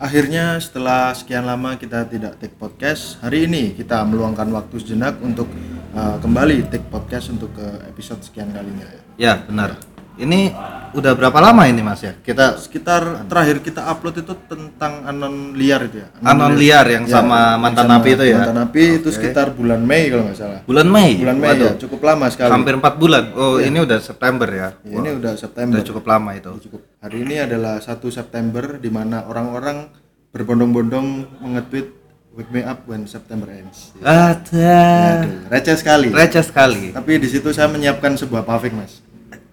[0.00, 5.44] Akhirnya setelah sekian lama kita tidak take podcast, hari ini kita meluangkan waktu sejenak untuk
[5.92, 8.88] uh, kembali take podcast untuk ke episode sekian kalinya
[9.20, 9.44] ya.
[9.44, 9.76] Benar.
[10.16, 10.56] Ini
[10.96, 12.16] udah berapa lama ini Mas ya?
[12.16, 16.08] Kita Sekitar terakhir kita upload itu tentang anon liar itu ya.
[16.24, 18.38] Anon liar yang Ya, sama mantan napi itu ya.
[18.38, 20.60] Mantan napi itu sekitar bulan Mei kalau nggak salah.
[20.62, 21.18] Bulan Mei.
[21.18, 22.50] Bulan Mei Waduh, ya, cukup lama sekali.
[22.54, 23.24] Hampir 4 bulan.
[23.34, 24.68] Oh, ini udah September ya.
[24.86, 25.74] Ya, ini udah September.
[25.74, 26.50] Udah cukup lama itu.
[26.70, 26.80] cukup.
[27.02, 29.90] Hari ini adalah 1 September di mana orang-orang
[30.30, 31.06] berbondong-bondong
[31.42, 31.98] mengetweet
[32.30, 33.90] wake me up when September ends.
[33.98, 35.26] Ada.
[35.26, 36.08] Aduh, receh sekali.
[36.14, 36.94] Receh sekali.
[36.94, 39.02] Tapi di situ saya menyiapkan sebuah paving, Mas.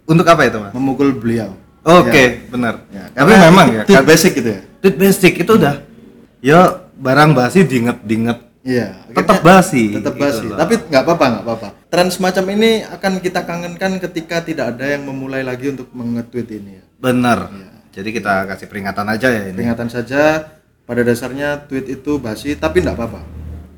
[0.07, 0.71] Untuk apa itu, Mas?
[0.71, 1.52] Memukul beliau.
[1.84, 2.84] Oke, benar.
[2.89, 4.61] Ya, Tapi memang ya, tweet kan- basic gitu ya.
[4.79, 5.75] tweet basic itu udah
[6.39, 6.59] ya
[6.93, 10.43] barang basi diinget-diinget Iya, Tetap basi, Tetap gitu basi.
[10.43, 10.59] loh.
[10.59, 11.67] Tapi nggak apa-apa, nggak apa-apa.
[11.88, 16.71] Tren semacam ini akan kita kangenkan ketika tidak ada yang memulai lagi untuk mengetweet ini
[16.76, 16.84] ya.
[16.99, 17.48] benar.
[17.48, 17.71] Iya.
[17.95, 19.55] Jadi kita kasih peringatan aja ya ini.
[19.55, 20.51] Peringatan saja
[20.84, 23.23] pada dasarnya tweet itu basi tapi tidak apa-apa.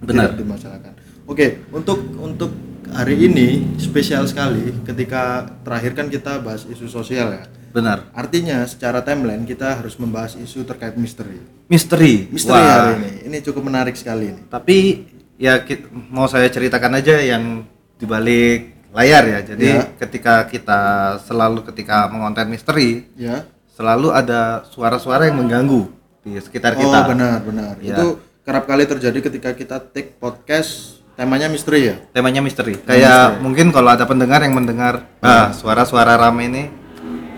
[0.01, 0.33] Benar.
[0.33, 0.93] Tidak dimasalahkan.
[1.23, 2.49] Oke, untuk untuk
[2.91, 7.43] hari ini spesial sekali ketika terakhir kan kita bahas isu sosial ya.
[7.69, 8.09] Benar.
[8.17, 11.37] Artinya secara timeline kita harus membahas isu terkait misteri.
[11.69, 12.25] Misteri.
[12.33, 12.73] Misteri Wah.
[12.89, 13.11] hari ini.
[13.29, 14.41] Ini cukup menarik sekali ini.
[14.49, 14.77] Tapi
[15.37, 15.61] ya
[16.09, 17.61] mau saya ceritakan aja yang
[18.01, 19.39] dibalik layar ya.
[19.45, 19.85] Jadi Ya.
[20.01, 20.81] ketika kita
[21.23, 23.45] selalu ketika mengonten misteri Ya.
[23.77, 25.93] selalu ada suara-suara yang mengganggu
[26.25, 27.05] di sekitar Oh, kita.
[27.05, 27.73] benar, benar.
[27.85, 28.01] Ya.
[28.01, 31.95] Itu kerap kali terjadi ketika kita take podcast temanya misteri ya.
[32.15, 32.79] Temanya misteri.
[32.79, 36.63] Kayak mungkin kalau ada pendengar yang mendengar ah, suara-suara rame ini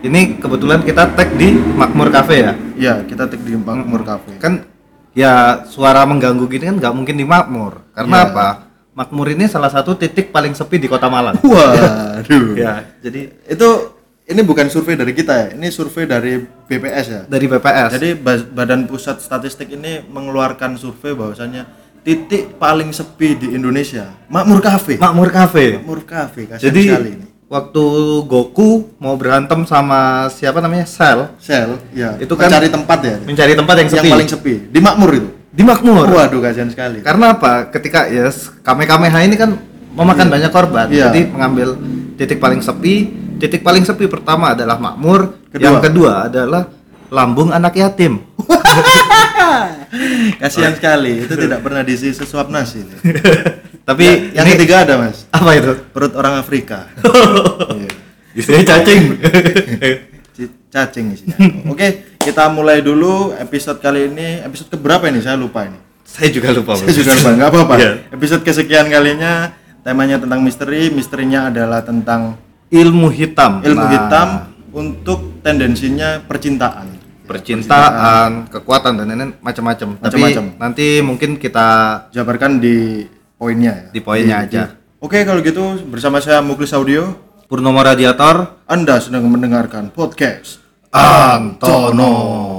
[0.05, 2.53] ini kebetulan kita tag di Makmur Cafe ya.
[2.77, 4.37] Iya, kita take di Makmur Cafe.
[4.37, 4.69] Kan
[5.17, 7.81] ya suara mengganggu gini kan nggak mungkin di Makmur.
[7.93, 8.29] Karena Iya.
[8.29, 8.47] apa?
[8.91, 11.41] Makmur ini salah satu titik paling sepi di Kota Malang.
[11.45, 12.53] Waduh.
[12.53, 15.47] ya, jadi Itu ini bukan survei dari kita ya.
[15.57, 17.21] Ini survei dari BPS ya.
[17.25, 17.89] dari BPS.
[17.97, 18.09] Jadi
[18.53, 24.97] Badan Pusat Statistik ini mengeluarkan survei bahwasanya titik paling sepi di Indonesia Makmur Cafe.
[24.97, 25.65] Makmur Cafe.
[25.77, 27.25] Makmur Cafe kasihan Jadi sekali ini.
[27.45, 27.83] waktu
[28.25, 32.17] Goku mau berantem sama siapa namanya Cell Sel, ya.
[32.17, 33.15] Itu kan- mencari tempat ya.
[33.21, 35.29] mencari tempat yang Yang sepi paling sepi di Makmur itu.
[35.47, 36.05] di Makmur.
[36.07, 36.99] Waduh kasihan sekali.
[37.01, 37.69] Karena apa?
[37.69, 38.31] Ketika ya
[38.61, 39.51] Kame Kameha ini kan
[39.91, 41.11] memakan banyak korban, Iya.
[41.11, 41.75] jadi mengambil
[42.15, 42.95] titik paling sepi.
[43.35, 45.59] Titik paling sepi pertama adalah makmur, Kedua.
[45.59, 46.69] yang kedua adalah
[47.09, 48.21] lambung anak yatim.
[50.41, 51.25] Kasihan sekali.
[51.25, 52.83] Itu tidak pernah diisi sesuap nasi.
[52.83, 52.95] ini.
[53.87, 55.73] Tapi yang ini ketiga ada mas apa itu?
[55.89, 56.87] perut orang Afrika.
[58.37, 59.19] Isinya cacing.
[60.71, 61.35] Cacing isinya.
[61.67, 64.39] Oke, kita mulai dulu episode kali ini.
[64.39, 65.19] Episode keberapa ini?
[65.19, 65.75] Saya lupa ini.
[66.07, 66.79] Saya juga lupa.
[66.79, 67.29] Saya juga lupa.
[67.35, 67.75] Nggak apa-apa.
[67.75, 67.91] Iya.
[68.15, 69.51] Episode kesekian kalinya
[69.83, 70.87] temanya tentang misteri.
[70.87, 72.39] Misterinya adalah tentang
[72.71, 73.59] Ilmu hitam.
[73.59, 74.27] ilmu Nah, hitam
[74.71, 76.90] untuk tendensinya percintaan.
[77.31, 79.95] Percintaan, kekuatan dan lain-lain macam-macam.
[80.03, 80.19] Tapi
[80.59, 81.67] nanti mungkin kita
[82.11, 83.07] Jabarkan di
[83.39, 83.91] poinnya ya.
[83.95, 84.63] di poinnya aja.
[84.99, 87.15] Oke, kalau gitu bersama saya Muklis Audio,
[87.47, 90.59] Purnomo Radiator Anda sedang mendengarkan podcast
[90.91, 92.51] Antono.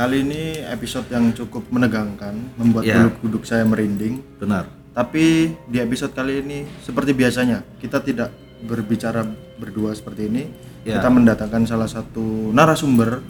[0.00, 3.04] Kali ini episode yang cukup menegangkan, membuat Ya.
[3.04, 4.24] bulu kuduk saya merinding.
[4.40, 4.64] Benar.
[4.96, 8.32] Tapi di episode kali ini seperti biasanya, kita tidak
[8.64, 9.28] berbicara
[9.60, 10.48] berdua seperti ini.
[10.88, 10.96] Ya.
[10.96, 13.20] Kita mendatangkan salah satu narasumber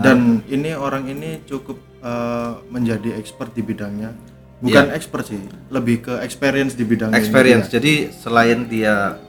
[0.00, 4.16] dan ini orang ini cukup eh, menjadi expert di bidangnya.
[4.64, 7.20] Bukan expert sih, lebih ke experience di bidangnya.
[7.20, 7.20] ini.
[7.20, 7.68] experience.
[7.68, 9.20] Jadi selain dia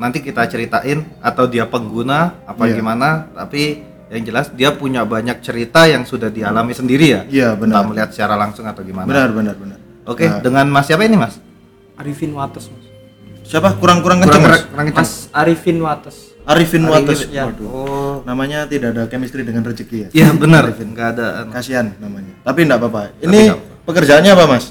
[0.00, 2.80] nanti kita ceritain atau dia pengguna apa Iya.
[2.80, 7.20] gimana, tapi yang jelas dia punya banyak cerita yang sudah dialami sendiri ya.
[7.26, 7.82] Iya, benar.
[7.82, 9.04] Entah melihat secara langsung atau gimana.
[9.04, 9.78] Benar, benar, benar.
[10.04, 11.42] Oke, dengan Mas siapa ini, Mas?
[11.94, 12.84] Arifin Wates mas
[13.44, 13.76] Siapa?
[13.76, 14.62] Kurang-kurang Kurang kenceng, Mas?
[14.66, 15.04] kurang kencang.
[15.04, 17.18] Mas Arifin Wates Arifin Wates.
[17.28, 17.44] ya.
[17.46, 17.66] Waduh.
[17.66, 20.08] Oh, Namanya tidak ada chemistry dengan rezeki ya.
[20.12, 20.68] iya benar.
[20.74, 21.50] Enggak ada anu.
[21.50, 22.34] Kasihan namanya.
[22.40, 23.00] Tapi enggak apa-apa.
[23.18, 24.64] Ini nggak pekerjaannya apa, Mas?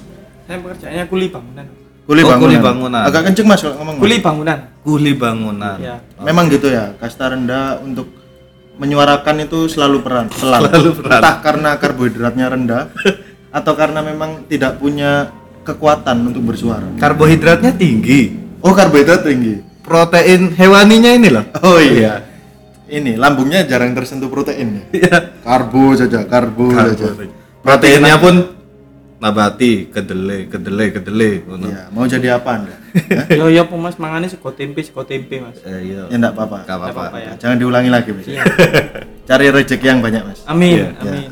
[0.43, 1.65] saya pekerjaannya kuli bangunan
[2.03, 2.41] Kuli Oh, bangunan.
[2.43, 3.01] kuli bangunan.
[3.07, 3.95] Agak kenceng Mas kalau ngomong.
[3.97, 5.77] Kuli bangunan Kuli bangunan.
[5.79, 6.91] ya Memang gitu ya.
[6.95, 8.11] Kasta rendah untuk
[8.77, 10.61] menyuarakan itu selalu peran, pelan.
[10.69, 11.19] Selalu peran.
[11.21, 12.83] Entah karena karbohidratnya rendah
[13.57, 15.29] atau karena memang tidak punya
[15.63, 16.89] kekuatan untuk bersuara.
[16.97, 18.33] Karbohidratnya tinggi.
[18.63, 19.61] Oh, karbohidrat tinggi.
[19.83, 21.45] Protein hewaninya ini loh.
[21.59, 22.23] Oh iya.
[22.87, 24.83] Ini lambungnya jarang tersentuh protein ya.
[24.95, 25.17] Iya.
[25.43, 27.09] Karbo saja, karbo, saja.
[27.63, 28.62] Proteinnya pun
[29.23, 31.33] nabati, kedelai, kedelai, kedelai.
[31.47, 31.71] ngono.
[31.71, 32.75] Iya, mau jadi apa Anda?
[33.39, 36.11] yo yo mas mangane sego tempe sego tempe mas Eh, iya.
[36.11, 36.57] ya enggak apa-apa.
[36.67, 37.17] Nggak apa-apa.
[37.17, 38.27] ya Jangan diulangi lagi, Mas.
[38.27, 38.43] Iya.
[39.31, 40.39] Cari rezeki yang banyak, Mas.
[40.43, 40.87] amin Iya.
[40.99, 41.31] amin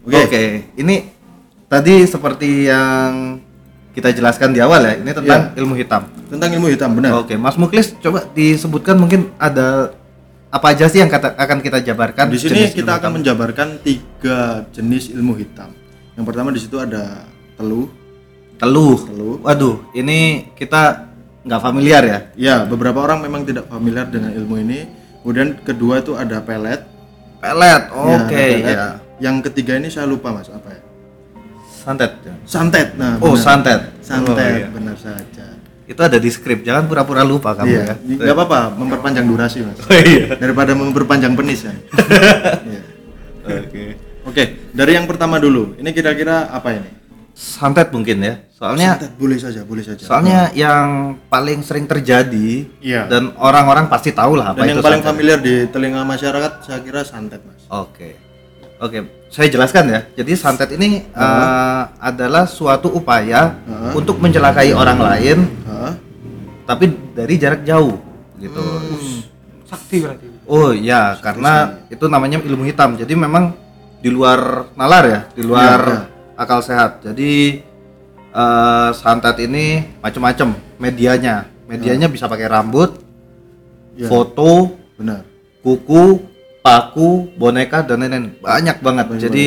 [0.00, 0.16] Oke.
[0.24, 0.44] Oke,
[0.80, 1.12] ini
[1.68, 3.36] tadi seperti yang
[3.92, 6.08] kita jelaskan di awal ya, ini tentang ilmu hitam.
[6.32, 7.20] Tentang ilmu hitam, benar.
[7.20, 9.92] Oke, Mas Muklis coba disebutkan mungkin ada
[10.48, 12.32] apa aja sih yang kata, akan kita jabarkan?
[12.32, 13.12] Di sini kita akan hitam?
[13.20, 15.76] menjabarkan tiga jenis ilmu hitam.
[16.20, 17.24] Yang pertama di situ ada
[17.56, 17.88] teluh.
[18.60, 19.00] teluh.
[19.08, 19.36] Teluh.
[19.40, 21.08] Waduh, ini kita
[21.40, 22.18] nggak familiar ya.
[22.36, 24.84] Ya, beberapa orang memang tidak familiar dengan ilmu ini.
[25.24, 26.84] Kemudian kedua itu ada pelet.
[27.40, 27.82] Pelet.
[27.88, 28.76] Ya, Oke, ada pelet.
[28.76, 28.86] ya.
[29.16, 30.82] Yang ketiga ini saya lupa mas apa ya?
[31.72, 32.12] Santet.
[32.44, 32.88] Santet.
[33.00, 33.40] Nah, Oh, benar.
[33.40, 33.80] santet.
[34.04, 34.68] Santet, Oh, iya.
[34.68, 35.56] benar saja.
[35.88, 37.94] Itu ada di skrip, jangan pura-pura lupa kamu Iya, ya.
[37.96, 39.80] nggak apa-apa, memperpanjang durasi mas.
[39.80, 40.36] Oh iya.
[40.36, 41.72] Daripada memperpanjang penis ya.
[42.68, 42.82] Iya.
[43.64, 44.09] Oke.
[44.30, 45.74] Oke, dari yang pertama dulu.
[45.74, 46.90] Ini kira-kira apa ini?
[47.34, 48.34] Santet mungkin ya.
[48.52, 50.02] Soalnya Santet, boleh saja, boleh saja.
[50.04, 50.86] soalnya yang
[51.26, 53.08] paling sering terjadi Iya.
[53.08, 55.10] dan orang-orang pasti tahu lah apa Dan itu yang paling santet.
[55.10, 57.64] familiar di telinga masyarakat saya kira santet mas.
[57.66, 58.14] Oke.
[58.78, 58.98] Oke,
[59.28, 60.00] saya jelaskan ya.
[60.14, 63.92] Jadi santet ini eh, adalah suatu upaya Heeh.
[63.94, 65.92] untuk mencelakai orang lain Hah?
[66.64, 67.96] tapi dari jarak jauh
[68.36, 68.60] gitu.
[68.60, 69.20] Hmm.
[69.64, 70.26] Sakti berarti.
[70.44, 72.98] Oh ya, karena itu namanya ilmu hitam.
[72.98, 73.54] Jadi memang
[74.00, 76.00] di luar nalar ya, di luar Iya,
[76.36, 77.04] akal sehat.
[77.04, 77.60] Jadi
[78.30, 81.44] eh, santet ini macam-macam medianya.
[81.68, 82.98] Medianya bisa pakai rambut,
[83.94, 84.10] Iya.
[84.10, 85.22] foto, Benar.
[85.62, 86.18] kuku,
[86.64, 88.34] paku, boneka dan lain-lain.
[88.42, 89.06] Banyak banget.
[89.30, 89.46] Jadi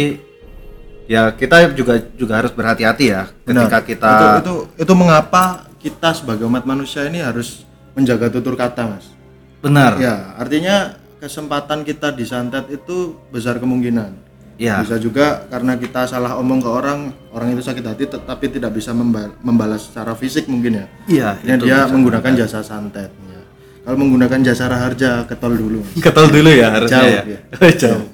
[1.03, 3.67] ya kita juga juga harus berhati-hati ya Benar.
[3.67, 4.55] ketika kita itu, itu
[4.87, 9.11] itu mengapa kita sebagai umat manusia ini harus menjaga tutur kata mas.
[9.59, 9.95] benar.
[9.99, 14.22] Ya, artinya kesempatan kita disantet itu besar kemungkinan.
[14.55, 14.79] Ya.
[14.79, 18.91] Bisa juga karena kita salah omong ke orang, orang itu sakit hati tetapi tidak bisa
[18.91, 20.85] memba- membalas secara fisik mungkin ya.
[21.05, 23.09] Iya, itu dia menggunakan jasa santet.
[23.09, 23.41] Ya.
[23.81, 25.81] Kalau menggunakan jasa raharja ketol dulu.
[25.97, 27.23] Ketol dulu ya harusnya Jauh, ya.
[27.65, 27.71] ya.
[27.73, 28.05] Jauh.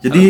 [0.00, 0.24] Jadi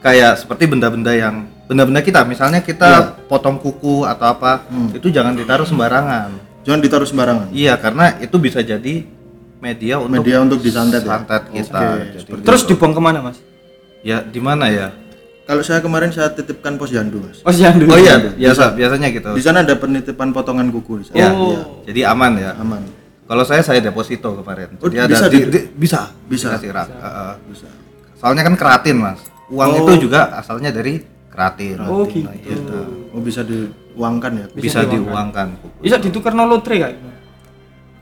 [0.00, 3.28] kayak seperti benda-benda yang benda-benda kita misalnya kita Iya.
[3.28, 4.88] potong kuku atau apa Hmm.
[4.90, 6.30] itu jangan ditaruh sembarangan.
[6.62, 7.46] Jangan ditaruh sembarangan.
[7.52, 9.04] Iya, karena itu bisa jadi
[9.58, 11.10] media untuk Media untuk disantet ya?
[11.12, 11.78] santet kita.
[11.78, 13.38] Oke, Jadi- seperti Terus dibuang ke mana mas?
[14.06, 14.94] Ya di mana ya?
[15.42, 17.38] Kalau saya kemarin saya titipkan posyandu, Mas.
[17.42, 17.90] Oh siang dulu.
[17.90, 19.30] Oh iya, biasa biasanya gitu.
[19.30, 21.16] Di sana ada penitipan potongan kuku di sana.
[21.16, 21.50] Ya, Oh.
[21.50, 21.62] iya.
[21.86, 22.50] jadi aman ya.
[22.56, 22.82] Aman.
[23.26, 24.78] Kalau saya saya deposito kemarin.
[24.78, 26.46] Oh, Jadi bisa ada di, di- di- bisa Bisa.
[26.50, 26.88] dikasih rak.
[26.88, 27.34] Heeh.
[27.46, 27.66] Bisa.
[28.16, 29.18] Soalnya kan keratin, Mas.
[29.46, 29.78] Uang Oh.
[29.84, 31.78] itu juga asalnya dari keratin.
[31.80, 33.06] Oh gitu.
[33.10, 34.46] Oh, bisa diuangkan ya?
[34.50, 35.46] Bisa, diuangkan.
[35.78, 36.94] Bisa ditukar no lotre kayak.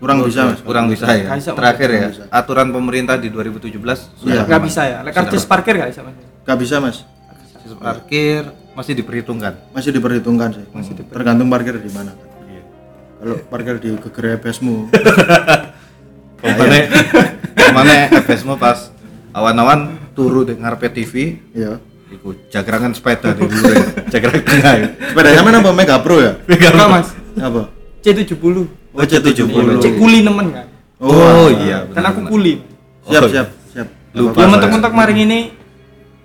[0.04, 0.60] Kurang bisa, Mas.
[0.60, 1.24] Kurang bisa ya.
[1.24, 1.50] Nggak bisa.
[1.56, 2.24] Terakhir ya, Nggak bisa.
[2.28, 3.72] aturan pemerintah di 2017
[4.20, 4.68] sudah Nggak aman.
[4.68, 4.96] bisa ya.
[5.08, 6.14] Karcis parkir nggak bisa mas?
[6.44, 6.96] Gak bisa, Mas.
[7.56, 8.40] Sistem parkir
[8.76, 9.56] masih diperhitungkan.
[9.72, 10.64] Masih diperhitungkan sih.
[11.08, 12.28] Tergantung parkir di mana kan.
[13.16, 14.92] Kalau parkir di gegere besmu,
[16.44, 16.76] Ke mana?
[17.56, 18.92] Ke mana FSMO pas
[19.32, 21.80] awan-awan turu di ngarepe TV, ya.
[22.12, 24.74] iku jagrangan sepeda di tengah.
[24.76, 24.88] ya.
[25.08, 26.36] Sepedanya mana Pak Mega Pro ya?
[26.44, 27.08] Enggak mas.
[27.40, 27.72] Apa?
[28.04, 28.83] C70.
[28.94, 29.50] Oh, C70.
[29.76, 30.66] Cek kuli nemen kan.
[30.96, 31.82] Oh, iya.
[31.90, 32.30] Kan aku benar-benar.
[32.30, 32.52] kuli.
[33.04, 33.88] Siap, Oh, siap, siap.
[34.14, 34.32] Lupa.
[34.32, 34.50] Ya saya.
[34.54, 35.38] mentok-mentok maring ini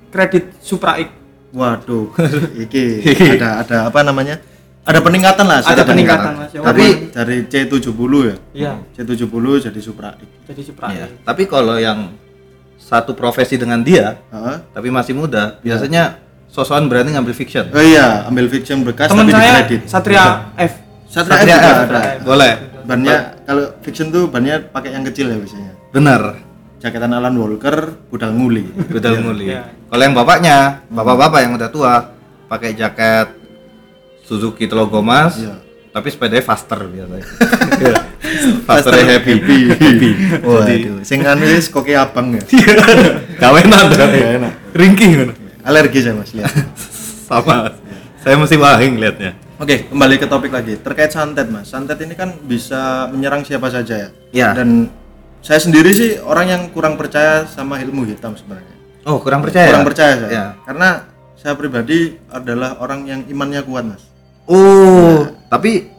[0.08, 1.10] kredit Supra X.
[1.50, 2.14] Waduh,
[2.64, 3.02] iki
[3.34, 4.38] ada ada apa namanya?
[4.86, 5.60] Ada peningkatan lah.
[5.62, 6.50] Ada peningkatan, Mas.
[6.50, 7.90] Ya, Tapi dari C70
[8.22, 8.36] ya.
[8.54, 8.72] Iya.
[8.96, 9.34] C70
[9.66, 10.22] jadi Supra X.
[10.46, 11.10] Jadi Supra Iya.
[11.10, 11.26] X.
[11.26, 12.14] Tapi kalau yang
[12.78, 14.58] satu profesi dengan dia, Heeh.
[14.72, 17.66] tapi masih muda, biasanya sosokan berani ngambil fiction.
[17.70, 19.82] Oh iya, ambil fiction bekas Temen tapi di saya kredit.
[19.86, 20.26] Satria
[20.56, 20.74] F.
[21.10, 22.02] Satria, Satria F juga ada.
[22.22, 22.54] Boleh.
[22.86, 25.74] Bannya kalau fiction tuh bannya pakai yang kecil ya biasanya.
[25.90, 26.22] Bener.
[26.80, 28.64] Jaketan Alan Walker, budal nguli.
[29.20, 29.52] Muli.
[29.52, 29.68] Iya.
[29.92, 32.16] Kalau yang bapaknya, bapak-bapak yang udah tua,
[32.48, 33.36] pakai jaket
[34.24, 35.60] Suzuki Telogomas, Iya.
[35.92, 37.26] tapi sepedanya faster biasanya.
[37.84, 37.96] Iya.
[38.64, 39.36] faster happy.
[39.76, 40.10] happy.
[40.40, 42.44] Waduh, sing anu wis koke abang ya.
[43.42, 44.54] Kawenan kan Nggak enak.
[44.72, 45.30] Ringking kan.
[45.68, 46.54] Alergi saya Mas lihat.
[47.28, 47.76] Sama.
[48.24, 49.49] Saya mesti wahing liatnya.
[49.60, 50.80] Oke, kembali ke topik lagi.
[50.80, 51.68] Terkait santet, Mas.
[51.68, 54.10] Santet ini kan bisa menyerang siapa saja ya.
[54.32, 54.50] Iya.
[54.56, 54.88] Dan
[55.44, 58.72] saya sendiri sih orang yang kurang percaya sama ilmu hitam sebenarnya.
[59.04, 59.68] Oh, kurang percaya.
[59.68, 60.32] Kurang percaya saya.
[60.32, 60.46] Ya.
[60.64, 61.04] Karena
[61.36, 64.04] saya pribadi adalah orang yang imannya kuat, Mas.
[64.48, 65.92] Oh, tapi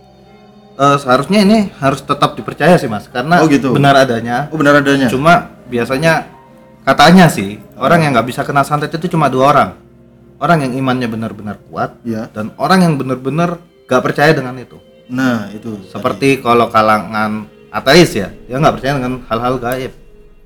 [0.81, 3.77] eh, seharusnya ini harus tetap dipercaya sih, Mas, karena Oh, gitu.
[3.77, 4.49] benar adanya.
[4.49, 5.13] Oh, benar adanya.
[5.13, 6.25] Cuma biasanya
[6.81, 9.71] katanya sih orang yang nggak bisa kena santet itu cuma dua orang.
[10.41, 12.33] Orang yang imannya benar-benar kuat Iya.
[12.33, 14.81] dan orang yang benar-benar gak percaya dengan itu.
[15.07, 15.77] Nah, itu.
[15.87, 19.93] Seperti kalau kalangan ateis ya, dia nggak percaya dengan hal-hal gaib.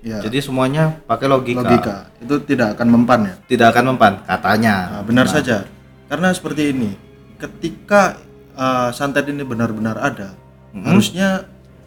[0.00, 1.62] ya, Jadi semuanya pakai logika.
[1.62, 1.96] logika.
[2.18, 3.34] Itu tidak akan mempan ya.
[3.46, 4.74] Tidak akan mempan katanya.
[4.90, 5.64] Nah, benar saja.
[6.04, 6.90] Karena seperti ini,
[7.38, 8.18] ketika
[8.52, 10.36] uh, santet ini benar-benar ada,
[10.74, 10.90] Mm-hmm.
[10.90, 11.28] harusnya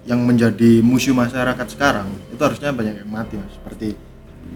[0.07, 3.51] yang menjadi musuh masyarakat sekarang itu harusnya banyak yang mati, Mas.
[3.51, 3.99] Seperti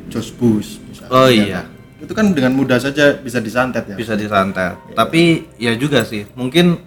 [0.08, 1.12] George Bush misalnya.
[1.12, 1.60] Oh Ya iya.
[1.60, 1.68] kan?
[2.02, 3.96] Itu kan dengan mudah saja bisa disantet ya?
[3.96, 4.74] Bisa disantet.
[4.98, 6.82] Tapi ya juga sih mungkin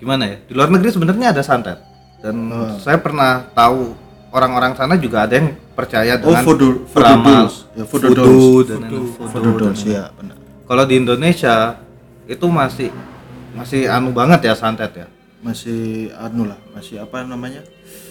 [0.00, 1.78] gimana ya di luar negeri sebenarnya ada santet.
[2.24, 2.48] Dan
[2.80, 3.92] saya pernah tahu
[4.32, 8.80] orang-orang sana juga ada yang percaya oh dengan voodoo voodoo dolls ya voodoo voodoo dan
[8.88, 10.36] voodoo voodoo ya benar.
[10.66, 11.76] Kalau di Indonesia
[12.24, 12.88] itu masih
[13.52, 15.06] masih anu banget ya santet ya.
[15.44, 17.60] Masih anu lah masih apa namanya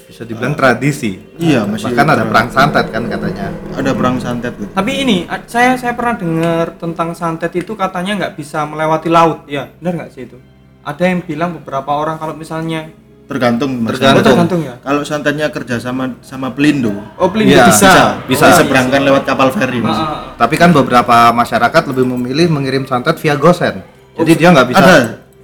[0.05, 4.69] bisa dibilang tradisi iya masih bahkan ada perang santet kan katanya ada perang santet gitu
[4.69, 9.65] Tapi ini saya saya pernah dengar tentang santet itu katanya nggak bisa melewati laut, ya
[9.75, 10.37] benar nggak sih itu?
[10.81, 12.93] Ada yang bilang beberapa orang kalau misalnya
[13.25, 13.97] tergantung Mas.
[13.97, 14.21] Tergantung.
[14.21, 14.75] Oh, tergantung ya.
[14.79, 17.89] kalau santetnya kerja sama sama pelindo Oh pelindung Iya, bisa.
[17.89, 18.05] bisa.
[18.29, 19.97] bisa diseberangkan lewat kapal feri Ah, Mas.
[19.97, 20.19] ah, ah.
[20.37, 23.81] tapi kan beberapa masyarakat lebih memilih mengirim santet via gosen
[24.13, 24.97] jadi dia nggak bisa ada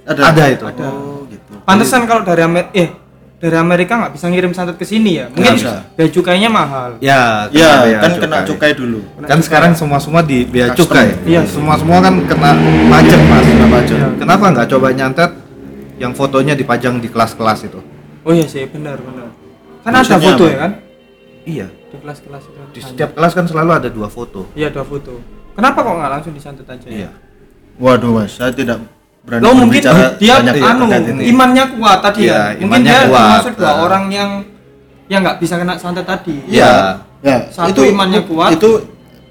[0.04, 0.64] ada Ada itu.
[0.78, 3.01] oh gitu Pantesan kalau dari Amer eh
[3.42, 5.26] dari Amerika nggak bisa ngirim santet ke sini ya.
[5.26, 5.82] Mungkin bisa.
[5.92, 6.94] bea cukainya mahal.
[6.96, 10.78] ya kena ya bea kan kena cukai dulu kan sekarang semua semua di bea Custom.
[10.86, 11.42] cukai Iya.
[11.44, 12.54] semua semua kan kena
[12.86, 13.98] pajak mas Kena pajak.
[14.16, 15.30] kenapa nggak coba nyantet
[15.98, 17.82] yang fotonya dipajang di kelas-kelas itu
[18.22, 19.34] Oh iya sih, benar benar.
[19.82, 20.46] Kan ada Maksudnya foto apa?
[20.46, 20.72] ya kan?
[21.42, 22.60] iya Di kelas-kelas itu.
[22.70, 25.18] di setiap kelas kan selalu ada dua foto Iya, ada foto.
[25.52, 26.86] Kenapa kok nggak langsung disantet aja?
[26.86, 27.10] iya
[27.74, 28.78] waduh Mas saya tidak
[29.22, 30.84] berani Lo mungkin berbicara dia banyak anu
[31.22, 32.42] imannya kuat tadi Iya, ya.
[32.58, 33.22] Mungkin imannya dia kuat.
[33.22, 33.76] termasuk dua Ah.
[33.80, 34.30] orang yang
[35.06, 36.36] yang nggak bisa kena santet tadi.
[36.46, 36.98] iya.
[37.20, 38.50] Ya Satu imannya kuat.
[38.52, 38.70] itu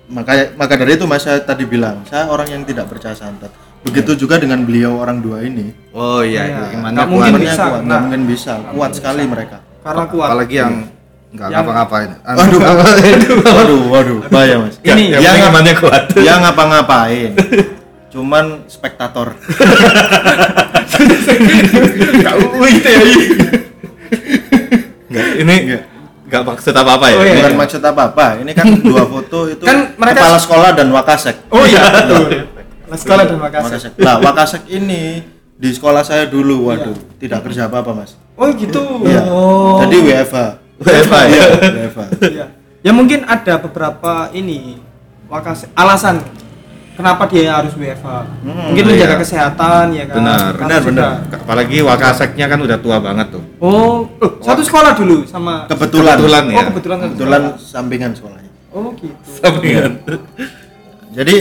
[0.08, 3.52] maka maka dari itu Mas saya tadi bilang saya orang yang tidak percaya santet.
[3.82, 5.74] Begitu juga dengan beliau orang dua ini.
[5.92, 6.56] Oh iya, Iya.
[6.62, 7.10] itu imannya kuat.
[7.10, 8.00] mungkin bisa, kuat nggak nggak.
[8.00, 8.52] mungkin bisa.
[8.70, 9.58] Kuat sekali mereka.
[9.82, 10.28] Karena kuat.
[10.30, 10.74] apalagi yang
[11.32, 12.10] nggak Yang- ngapa-ngapain.
[12.38, 12.60] Waduh.
[13.50, 14.20] Waduh waduh.
[14.30, 14.76] Bahaya Mas.
[14.82, 16.04] Ini, ya, yang ngap- imannya kuat.
[16.14, 17.32] ya ngapa-ngapain
[18.12, 19.32] cuman spektator
[22.62, 23.02] itu ya.
[25.08, 25.56] Nggak, ini
[26.26, 27.36] nggak maksud apa-apa ya Oh, iya.
[27.38, 31.64] bukan maksud apa-apa ini kan dua foto itu Kan mereka- kepala sekolah dan wakasek Oh
[31.64, 32.24] iya, betul.
[32.86, 37.92] Kelas sekolah dan wakasek lah wakasek ini di sekolah saya dulu waduh tidak kerja apa-apa
[37.94, 39.04] mas Oh gitu.
[39.04, 39.84] iya Oh.
[39.84, 40.38] jadi WFH
[40.82, 41.28] WFH, ya?
[41.28, 41.46] iya
[41.86, 42.46] WFH Iya.
[42.82, 44.80] Ya mungkin ada beberapa ini
[45.28, 46.24] wakas alasan
[47.02, 48.08] kenapa dia harus WFH.
[48.46, 49.20] mungkin menjaga iya.
[49.20, 50.16] kesehatan ya kan.
[50.22, 54.94] benar Karena benar benar apalagi wakaseknya kan udah tua banget tuh Oh, loh, satu sekolah
[54.94, 56.56] dulu sama kebetulan Kebetulan ya.
[56.56, 57.66] Oh, kebetulan satu kebetulan sekolah.
[57.66, 59.18] sampingan sekolahnya Oh, gitu.
[59.42, 59.92] sampingan
[61.12, 61.36] jadi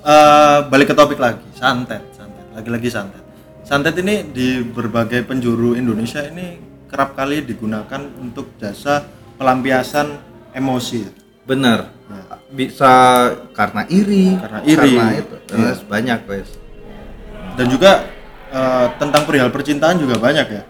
[0.00, 3.24] eh, balik ke topik lagi santet santet lagi-lagi santet
[3.64, 9.06] santet ini di berbagai penjuru Indonesia ini kerap kali digunakan untuk jasa
[9.38, 10.10] pelampiasan
[10.50, 11.06] emosi
[11.46, 11.99] benar.
[12.50, 12.92] Bisa
[13.50, 14.90] karena iri Karena iri.
[15.16, 15.46] itu Iya.
[15.46, 16.50] Terus banyak guys
[17.54, 17.90] dan juga
[18.48, 20.62] eh, tentang perihal percintaan juga banyak ya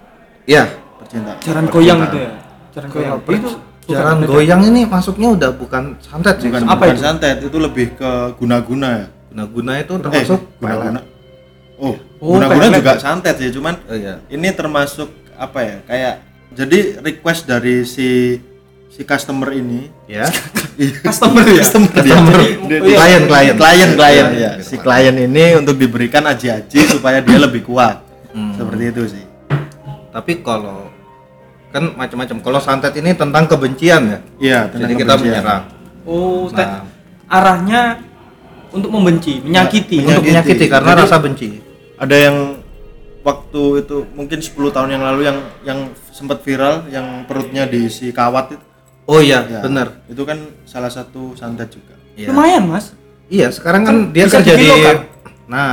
[0.47, 0.65] iya
[0.99, 2.31] percintaan Jaran goyang itu ya.
[2.71, 3.19] Jaran goyang.
[3.21, 3.51] per- Itu
[3.89, 7.03] jalan goyang ini masuknya udah bukan santet sih bukan, Apa bukan itu?
[7.03, 11.01] santet itu lebih ke guna-guna ya guna-guna itu termasuk eh, guna-guna
[11.77, 14.21] oh, Oh, guna-guna juga santet sih cuman Oh, iya.
[14.29, 16.15] ini termasuk apa ya kayak
[16.51, 18.37] jadi request dari si
[18.91, 20.27] si customer ini ya
[21.07, 21.63] customer ya.
[21.63, 22.11] customer dia.
[22.11, 22.35] Customer.
[22.67, 22.97] Dia- Iya.
[22.97, 23.55] Klien, klien.
[23.57, 24.53] klien klien Iya, ya iya.
[24.61, 28.55] si klien ini untuk diberikan aji-aji supaya dia lebih kuat Hmm.
[28.55, 29.25] seperti itu sih
[30.09, 30.87] tapi kalau
[31.69, 35.35] kan macam-macam kalau santet ini tentang kebencian ya iya jadi tentang kita kebencian.
[35.35, 35.63] menyerang
[36.01, 36.83] Oh, te- Nah.
[37.27, 38.01] arahnya
[38.71, 39.99] untuk membenci, menyakiti.
[39.99, 40.07] Menyakiti.
[40.09, 41.49] untuk menyakiti karena Jadi- rasa benci
[41.97, 42.37] ada yang
[43.21, 45.79] waktu itu mungkin 10 tahun yang lalu yang yang
[46.09, 48.65] sempat viral yang perutnya diisi kawat itu
[49.11, 52.31] oh iya Ya, benar itu kan salah satu santet juga Iya.
[52.31, 52.95] Lumayan, Mas.
[53.27, 54.97] iya sekarang kan Kan dia bisa kerja di dikilokan.
[55.47, 55.73] nah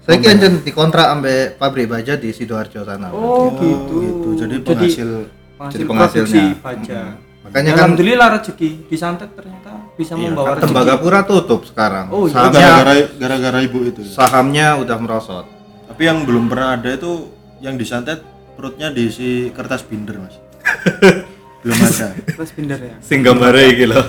[0.00, 3.94] saya kira di dikontrak sampai pabrik baja di sidoarjo sana Oh, Oh, gitu.
[4.00, 4.28] gitu.
[4.36, 5.08] Jadi penghasil
[5.52, 6.44] penghasil jadi penghasilnya.
[6.60, 7.00] baja.
[7.40, 10.64] makanya Ya, kan alhamdulillah rezeki di santet ternyata bisa iya, membawa kan rezeki.
[10.64, 12.42] tembagapura tutup sekarang Oh, iya.
[12.44, 14.10] gara-gara gara-gara ibu itu ya.
[14.12, 15.46] sahamnya udah merosot
[15.86, 20.34] tapi yang belum pernah ada itu yang disantet perutnya diisi kertas binder mas
[21.66, 22.94] belum ada Terus binder ya.
[23.02, 24.02] sing gambare iki lho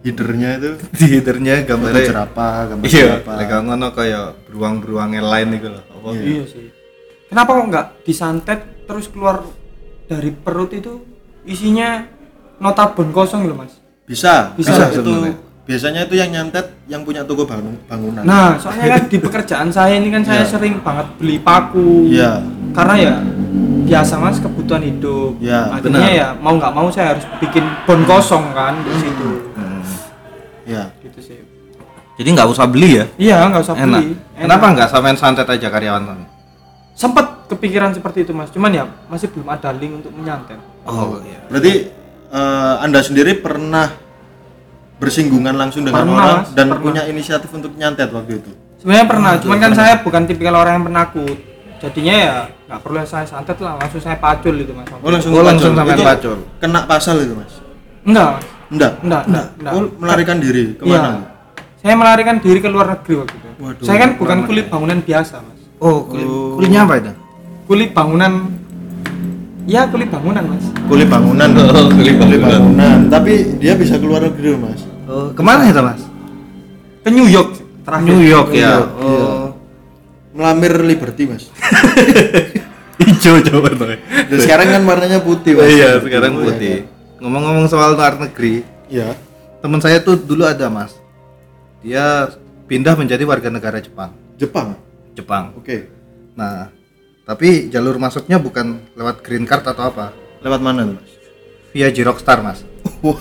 [0.00, 5.68] hidernya itu di headernya gambar gambare jerapah gambar iya lek ngono kaya beruang-beruang lain iku
[5.68, 6.22] lho apa Iya.
[6.22, 6.66] Iya sih.
[7.26, 9.42] Kenapa kok nggak disantet terus keluar
[10.04, 11.00] dari perut itu
[11.42, 12.06] isinya
[12.58, 13.78] notabene kosong loh mas?
[14.02, 15.12] bisa Bisa, bisa, itu
[15.62, 19.94] biasanya itu yang nyantet yang punya toko bangun bangunan Nah soalnya kan di pekerjaan saya
[19.94, 20.50] ini kan saya Iya.
[20.50, 22.10] sering banget beli paku.
[22.10, 22.42] iya
[22.72, 23.14] Karena ya
[23.92, 25.36] biasa mas kebutuhan hidup.
[25.38, 26.08] Iya, Akhirnya benar.
[26.14, 29.30] ya mau nggak mau saya harus bikin bon kosong kan di situ.
[29.52, 29.84] Hmm.
[30.64, 31.38] iya Gitu sih.
[32.14, 34.14] jadi nggak usah beli ya Iya nggak usah enak beli.
[34.38, 36.24] kenapa nggak samain santet aja karyawan sana
[36.92, 38.48] Sempat kepikiran seperti itu mas.
[38.48, 40.56] Cuman ya masih belum ada link untuk menyantet.
[40.82, 41.72] oh iya berarti
[42.30, 43.92] eh, anda sendiri pernah
[44.96, 46.80] bersinggungan langsung dengan Pernah, orang Mas, dan pernah.
[46.80, 50.86] punya inisiatif untuk nyantet waktu itu sebenarnya pernah cuman kan saya bukan tipikal orang yang
[50.86, 51.36] penakut
[51.82, 52.34] jadinya ya
[52.64, 55.80] nggak perlu saya santet lah langsung saya pacul itu mas oh langsung Oh, langsung pacul.
[55.82, 56.36] sampai Itu pacul.
[56.56, 57.52] kena pasal itu mas
[58.02, 59.72] enggak mas enggak enggak enggak, enggak.
[59.72, 60.78] oh melarikan diri Iya.
[60.78, 61.10] ke mana
[61.76, 65.34] saya melarikan diri ke luar negeri waktu itu Waduh, saya kan bukan kulit bangunan biasa
[65.38, 66.22] mas Oh, kulit,
[66.54, 67.12] kulitnya apa itu?
[67.64, 68.32] kulit bangunan
[69.64, 72.98] ya kulit bangunan mas kulit bangunan Oh, kulit bangunan.
[73.08, 75.98] tapi dia bisa keluar negeri mas Oh, ke mana itu mas?
[77.02, 78.70] ke New York terakhir New York New ya.
[78.72, 79.02] York, iya.
[79.02, 79.41] Oh,
[80.32, 81.48] melamir liberty mas
[83.02, 83.86] hijau coba tuh.
[84.00, 86.76] dan sekarang kan warnanya putih mas Iya, sekarang iya, putih.
[87.22, 89.14] Ngomong-ngomong soal luar negeri, iya
[89.62, 90.98] teman saya tuh dulu ada mas.
[91.82, 92.26] Dia
[92.66, 94.10] pindah menjadi warga negara Jepang.
[94.38, 94.74] Jepang
[95.14, 95.54] Jepang.
[95.54, 95.86] oke
[96.34, 96.72] Nah,
[97.22, 100.10] tapi jalur masuknya bukan lewat green card atau apa,
[100.42, 101.12] lewat mana tuh mas
[101.72, 102.64] via Jirokstar mas.
[103.06, 103.18] Wah.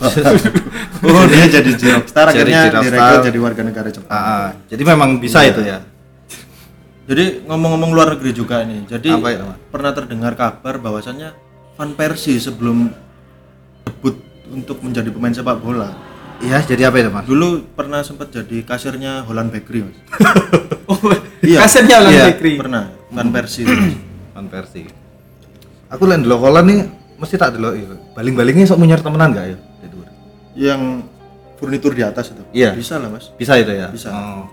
[1.06, 4.48] oh dia jadi Jirokstar Jadi akhirnya direkrut jadi warga negara Jepang Ah, ah.
[4.66, 5.82] jadi memang bisa itu ya.
[7.12, 8.88] Jadi ngomong-ngomong luar negeri juga nih.
[8.88, 9.60] Jadi Apa itu, Mas?
[9.68, 11.36] pernah terdengar kabar bahwasannya
[11.76, 12.88] Van Persie sebelum
[13.84, 14.16] debut
[14.48, 15.92] untuk menjadi pemain sepak bola,
[16.40, 17.24] Iya, jadi apa itu mas?
[17.24, 19.98] dulu pernah sempat jadi kasirnya Holland Bakery, Mas.
[20.90, 20.98] oh
[21.40, 21.62] Iya.
[21.62, 22.26] kasetnya lah Iya.
[22.34, 23.68] Bakery Pernah Van Persie.
[23.68, 23.94] Mas.
[24.34, 24.88] Van Persie.
[25.88, 26.80] Aku lain dulu Holland nih
[27.20, 27.96] mesti tak dulu itu.
[28.16, 29.58] Baling-balingnya sok munyer temenan gak ya?
[30.52, 30.82] Yang
[31.56, 32.44] furnitur di atas itu.
[32.52, 32.74] Iya.
[32.74, 33.30] Bisa lah, Mas.
[33.36, 33.88] Bisa itu ya?
[33.88, 34.10] Bisa.
[34.10, 34.44] Oh.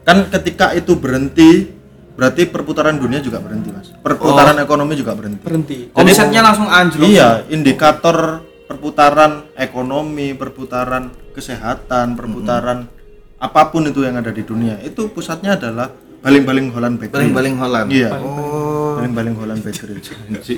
[0.00, 1.74] Kan ketika itu berhenti,
[2.16, 3.92] berarti perputaran dunia juga berhenti, Mas.
[4.00, 5.44] Perputaran ekonomi juga berhenti.
[5.44, 12.88] berhenti omsetnya langsung anjlok Iya, indikator perputaran ekonomi, perputaran kesehatan, perputaran
[13.36, 15.92] apa pun itu yang ada di dunia, itu pusatnya adalah
[16.24, 17.14] baling-baling Holland Bakery.
[17.14, 17.88] Baling-baling Holland.
[17.94, 18.10] Iya.
[18.18, 18.98] Oh.
[18.98, 20.00] Baling-baling Holland Bakery.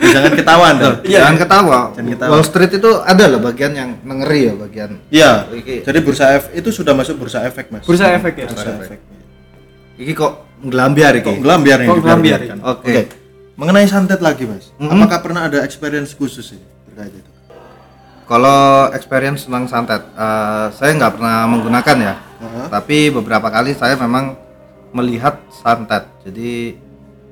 [0.01, 0.89] Jangan ketawa Anda.
[1.05, 1.79] Jangan ketawa.
[1.93, 2.31] Jangan ketawa.
[2.33, 4.91] Wall Street itu ada loh bagian yang ngeri ya bagian.
[5.13, 5.33] Iya.
[5.85, 7.85] Jadi bursa F itu sudah masuk bursa efek, Mas.
[7.85, 8.99] bursa efek ya Bursa efek.
[9.99, 11.27] Iki kok ngelambiar iki.
[11.27, 11.89] Kok gelambiar nih?
[11.89, 12.59] Kok gelambiar dibiarkan.
[12.59, 12.67] ini?
[12.67, 13.01] Oke.
[13.55, 14.71] Mengenai santet lagi, Mas.
[14.75, 14.95] Mm-mm.
[14.95, 17.31] Apakah pernah ada experience khusus ini terkait itu?
[18.23, 18.61] Kalau
[18.93, 22.15] experience tentang santet, eh, saya nggak pernah menggunakan ya.
[22.39, 22.67] Heeh.
[22.69, 24.37] Tapi beberapa kali saya memang
[24.91, 26.05] melihat santet.
[26.23, 26.77] Jadi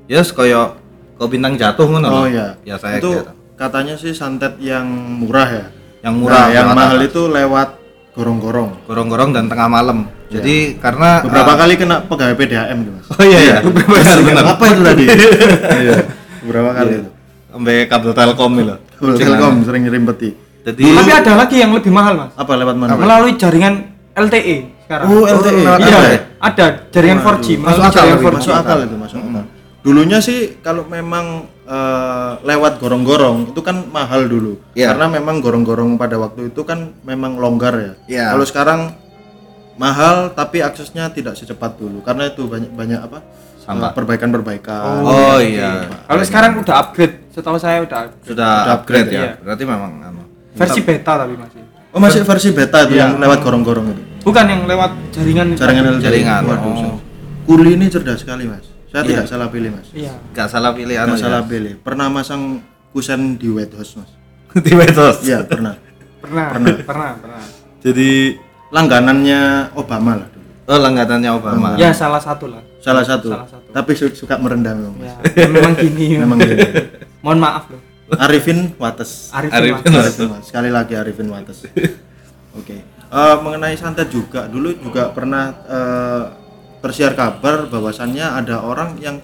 [0.06, 0.74] ya yes, koyo
[1.14, 2.56] kau bintang jatuh ngono Oh iya.
[2.62, 3.32] Ya saya itu kira.
[3.54, 5.66] katanya sih santet yang murah ya.
[6.00, 7.08] Yang murah, Nah, yang mahal atas.
[7.08, 7.68] itu lewat
[8.12, 8.70] gorong-gorong.
[8.84, 10.08] gorong-gorong dan tengah malam.
[10.26, 13.06] Jadi karena Beberapa eh, kali kena pegawai PDAM tuh, Mas.
[13.14, 13.56] Oh iya iya.
[13.66, 14.44] Benar benar.
[14.52, 15.04] Apa itu tadi?
[15.86, 15.96] Iya.
[16.42, 17.10] Beberapa kali itu.
[17.46, 18.64] Sampai kabel Telkom itu.
[18.66, 18.78] loh.
[18.94, 20.30] Kabel Telkom sering ngirim peti.
[20.66, 22.98] Jadi tapi ada lagi yang lebih mahal mas Apa lewat mana?
[22.98, 23.86] melalui jaringan
[24.18, 25.62] LTE sekarang Oh, LTE.
[25.62, 25.98] iya
[26.42, 29.44] ada jaringan 4G Masuk akal jaringan lebih 4G masuk akal itu, masuk akal.
[29.86, 34.58] Dulunya sih kalau memang eh, lewat gorong-gorong itu kan mahal dulu.
[34.74, 34.90] Iya.
[34.90, 37.92] Karena memang gorong-gorong pada waktu itu kan memang longgar ya.
[38.10, 38.24] Iya.
[38.34, 38.80] Kalau sekarang
[39.76, 43.18] mahal tapi aksesnya tidak secepat dulu karena itu banyak banyak apa?
[43.58, 43.90] Sampah.
[43.90, 45.02] eh, Perbaikan-perbaikan.
[45.02, 45.90] Oh iya.
[46.02, 48.26] kalau sekarang udah upgrade setahu saya udah upgrade.
[48.26, 49.22] Sudah Udah upgrade upgrade, ya.
[49.22, 49.32] iya.
[49.38, 50.22] Berarti memang anu.
[50.54, 51.60] versi beta tapi masih
[51.90, 53.08] Oh, masih versi beta itu Iya.
[53.08, 54.02] yang lewat gorong-gorong itu.
[54.20, 56.02] bukan yang lewat jaringan Jaringan LTE.
[56.02, 56.42] Jaringan.
[56.44, 56.72] Waduh.
[56.86, 56.98] Oh.
[57.46, 58.64] Kuli ini cerdas sekali, Mas.
[58.86, 59.08] Saya Iya.
[59.12, 59.88] tidak salah pilih, Mas.
[59.92, 61.12] iya Gak salah pilih anu.
[61.12, 61.24] Nggak ya.
[61.24, 61.72] salah pilih.
[61.78, 62.42] Pernah masang
[62.90, 64.10] kusen di White House, Mas.
[64.58, 65.20] Di Betos.
[65.22, 65.76] Iya, pernah.
[66.18, 66.74] pernah Pernah.
[66.80, 67.42] pernah pernah
[67.78, 68.34] Jadi
[68.68, 69.40] Langganannya
[69.72, 70.48] Obama lah dulu.
[70.66, 71.68] oh langganannya Obama.
[71.76, 73.34] ya salah satu lah Salah satu.
[73.34, 73.66] Salah satu.
[73.74, 74.94] Tapi su- suka merendah memang.
[75.00, 76.54] ya, ya memang gini Memang gitu.
[77.18, 77.82] mohon maaf loh
[78.16, 79.34] Arifin Wates.
[79.34, 80.06] Arifin, Arifin Mas.
[80.06, 80.46] Arifin Wates.
[80.46, 81.66] Sekali lagi Arifin Wates.
[82.54, 82.76] Oke.
[83.06, 86.24] Eh, mengenai santet juga dulu juga pernah eh,
[86.78, 89.18] tersiar kabar bahwasannya ada orang yang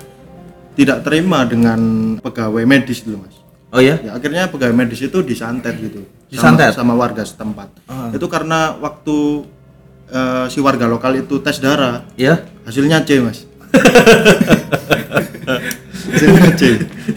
[0.74, 1.78] tidak terima dengan
[2.18, 3.38] pegawai medis dulu, Mas.
[3.72, 3.96] Oh iya.
[4.04, 6.04] Ya, akhirnya pegawai medis itu disantet gitu.
[6.28, 6.76] Disantet?
[6.76, 7.68] sama, sama warga setempat.
[7.88, 8.12] Ah.
[8.12, 9.48] Itu karena waktu
[10.12, 12.44] eh, si warga lokal itu tes darah, Iya.
[12.68, 13.48] hasilnya C, Mas.
[16.12, 16.62] hasilnya C.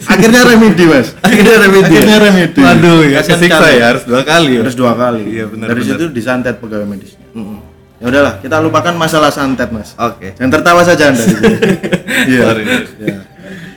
[0.08, 1.12] Akhirnya remedi, Mas.
[1.20, 1.92] Akhirnya remedi.
[1.92, 2.60] Akhirnya remedi.
[2.64, 4.50] Waduh, ya kesiksa ya harus dua kali.
[4.56, 4.60] ya.
[4.64, 5.22] Harus dua kali.
[5.28, 5.96] Iya, benar, Dari benar.
[6.00, 7.26] situ disantet pegawai medisnya.
[7.36, 7.58] Mm-mm.
[7.96, 9.96] Ya udahlah, kita lupakan masalah santet, Mas.
[9.96, 10.36] Oke.
[10.36, 11.24] Jangan tertawa saja Anda.
[12.28, 12.42] Iya.
[12.48, 12.64] Sorry.
[12.96, 13.18] Iya.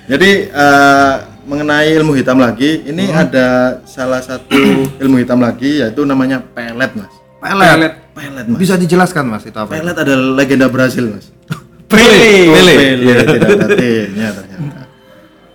[0.09, 1.13] Jadi eh,
[1.49, 4.53] mengenai ilmu hitam lagi, ini ada salah satu
[5.01, 7.09] ilmu hitam lagi yaitu namanya pelet, Mas.
[7.41, 7.93] Pelet.
[8.13, 8.59] Pelet, Mas.
[8.61, 9.73] Bisa dijelaskan Mas itu apa?
[9.73, 11.33] Pelet adalah legenda Brasil, Mas.
[11.89, 12.53] Pele.
[12.53, 12.73] Oh, Pele.
[12.77, 14.81] Pele, tidak ada T-nya ternyata.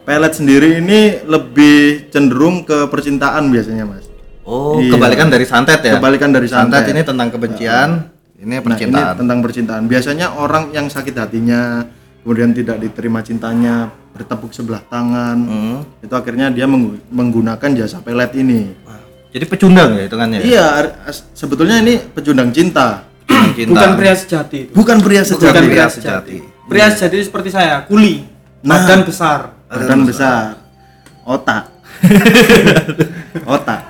[0.04, 4.04] Pelet sendiri ini lebih cenderung ke percintaan biasanya, Mas.
[4.44, 4.98] Oh, Iya.
[4.98, 5.96] kebalikan dari santet ya.
[5.96, 6.84] Kebalikan dari santet.
[6.90, 9.14] ini tentang kebencian, ini Nah, ini percintaan.
[9.16, 9.82] tentang percintaan.
[9.88, 11.86] Biasanya orang yang sakit hatinya,
[12.24, 15.78] kemudian tidak diterima cintanya, bertepuk sebelah tangan, Hmm.
[16.00, 18.72] itu akhirnya dia menggu- menggunakan jasa pelet ini.
[19.28, 20.38] Jadi pecundang ya hitungannya.
[20.40, 20.44] ya?
[20.46, 20.66] Iya,
[21.34, 23.04] sebetulnya ini pecundang cinta.
[23.26, 23.70] Pecundang cinta.
[23.74, 24.70] Bukan pria sejati itu.
[24.72, 25.66] Bukan pria Bukan sejati.
[25.66, 26.36] pria sejati.
[26.64, 28.24] Pria sejati itu seperti saya, kuli.
[28.64, 28.80] Nah.
[28.80, 29.52] Badan besar.
[29.68, 30.42] Badan besar.
[31.26, 31.68] Otak.
[33.44, 33.80] Otak.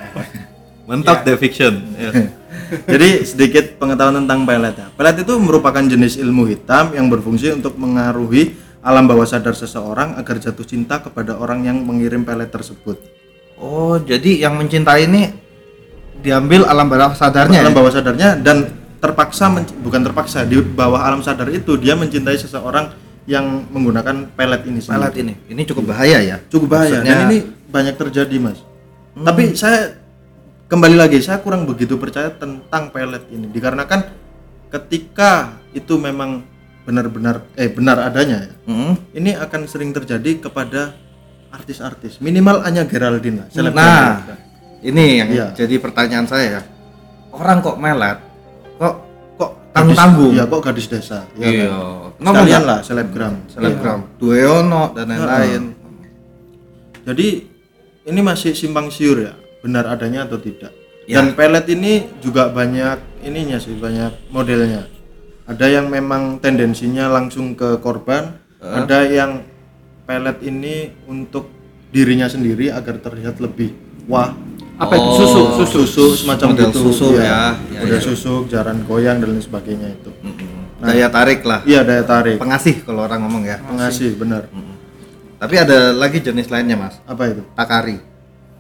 [0.85, 1.93] Mentok the fiction.
[1.95, 2.11] Ya.
[2.85, 4.87] Jadi sedikit pengetahuan tentang pelet ya.
[4.95, 10.37] Pelet itu merupakan jenis ilmu hitam yang berfungsi untuk mengaruhi alam bawah sadar seseorang agar
[10.37, 13.01] jatuh cinta kepada orang yang mengirim pelet tersebut.
[13.57, 15.23] Oh, jadi yang mencintai ini
[16.21, 17.65] diambil alam bawah sadarnya.
[17.65, 17.79] alam ya?
[17.81, 18.69] bawah sadarnya dan
[19.01, 19.53] terpaksa
[19.85, 22.93] bukan terpaksa di bawah alam sadar itu dia mencintai seseorang
[23.25, 25.01] yang menggunakan pelet ini sendiri.
[25.01, 25.33] Pelet ini.
[25.49, 26.37] Ini cukup bahaya ya.
[26.53, 27.39] cukup bahaya Maksudnya- dan ini
[27.73, 28.61] banyak terjadi mas
[29.15, 29.95] tapi saya
[30.67, 34.01] kembali lagi saya kurang begitu percaya tentang pelet ini dikarenakan
[34.71, 36.43] ketika itu memang
[36.85, 38.93] benar-benar eh benar adanya ya, Mm.
[39.15, 40.93] ini akan sering terjadi kepada
[41.49, 43.81] artis-artis minimal Anya Geraldine lah selebgram.
[43.81, 44.37] Nah,
[44.83, 45.47] ini yang Iya.
[45.55, 46.61] jadi pertanyaan saya.
[47.31, 48.21] Orang kok melet?
[48.77, 48.95] Kok
[49.35, 50.29] kok Tanggung-tanggung.
[50.29, 51.69] gadis- iya kok gadis desa ya Iya.
[52.19, 52.35] kan?
[52.35, 55.63] Sekalian lah selebgram selebgram Dueono dan lain-lain.
[57.05, 57.29] Jadi
[58.05, 59.33] ini masih simpang siur ya,
[59.65, 60.77] benar adanya atau tidak.
[61.09, 61.25] Ya.
[61.25, 64.85] Dan pelet ini juga banyak ininya sih, banyak modelnya.
[65.49, 69.45] Ada yang memang tendensinya langsung ke korban, ada yang
[70.05, 71.49] pelet ini untuk
[71.89, 73.73] dirinya sendiri agar terlihat lebih
[74.09, 74.37] wah.
[74.75, 75.07] Apa itu?
[75.07, 75.79] Oh, Susu, susu.
[75.87, 76.81] Susu semacam Model gitu.
[76.91, 77.23] susu iya.
[77.23, 77.41] ya.
[77.71, 78.03] Ya, Model ya.
[78.03, 80.11] susu, jaran goyang dan lain sebagainya itu.
[80.19, 80.83] Mm-mm.
[80.83, 81.63] Daya tarik lah.
[81.63, 82.43] Iya daya tarik.
[82.43, 83.63] Pengasih kalau orang ngomong ya.
[83.63, 84.51] Pengasih benar.
[84.51, 84.75] Mm-mm.
[85.39, 86.99] Tapi ada lagi jenis lainnya, Mas.
[87.07, 87.47] Apa itu?
[87.55, 88.14] Takari.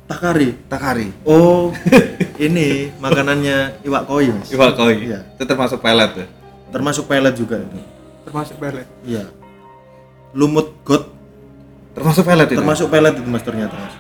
[0.05, 0.49] Takari.
[0.67, 1.09] Takari.
[1.25, 1.73] Oh,
[2.38, 4.49] ini makanannya iwak koi mas.
[4.49, 4.95] Iwak koi.
[5.03, 5.21] Iya.
[5.33, 6.27] Itu termasuk pelet ya.
[6.69, 7.79] Termasuk pelet juga itu.
[8.25, 8.88] Termasuk pelet.
[9.03, 9.25] Iya.
[10.33, 11.09] Lumut got
[11.95, 12.59] Termasuk pelet itu.
[12.59, 13.95] termasuk pelet itu mas ternyata mas.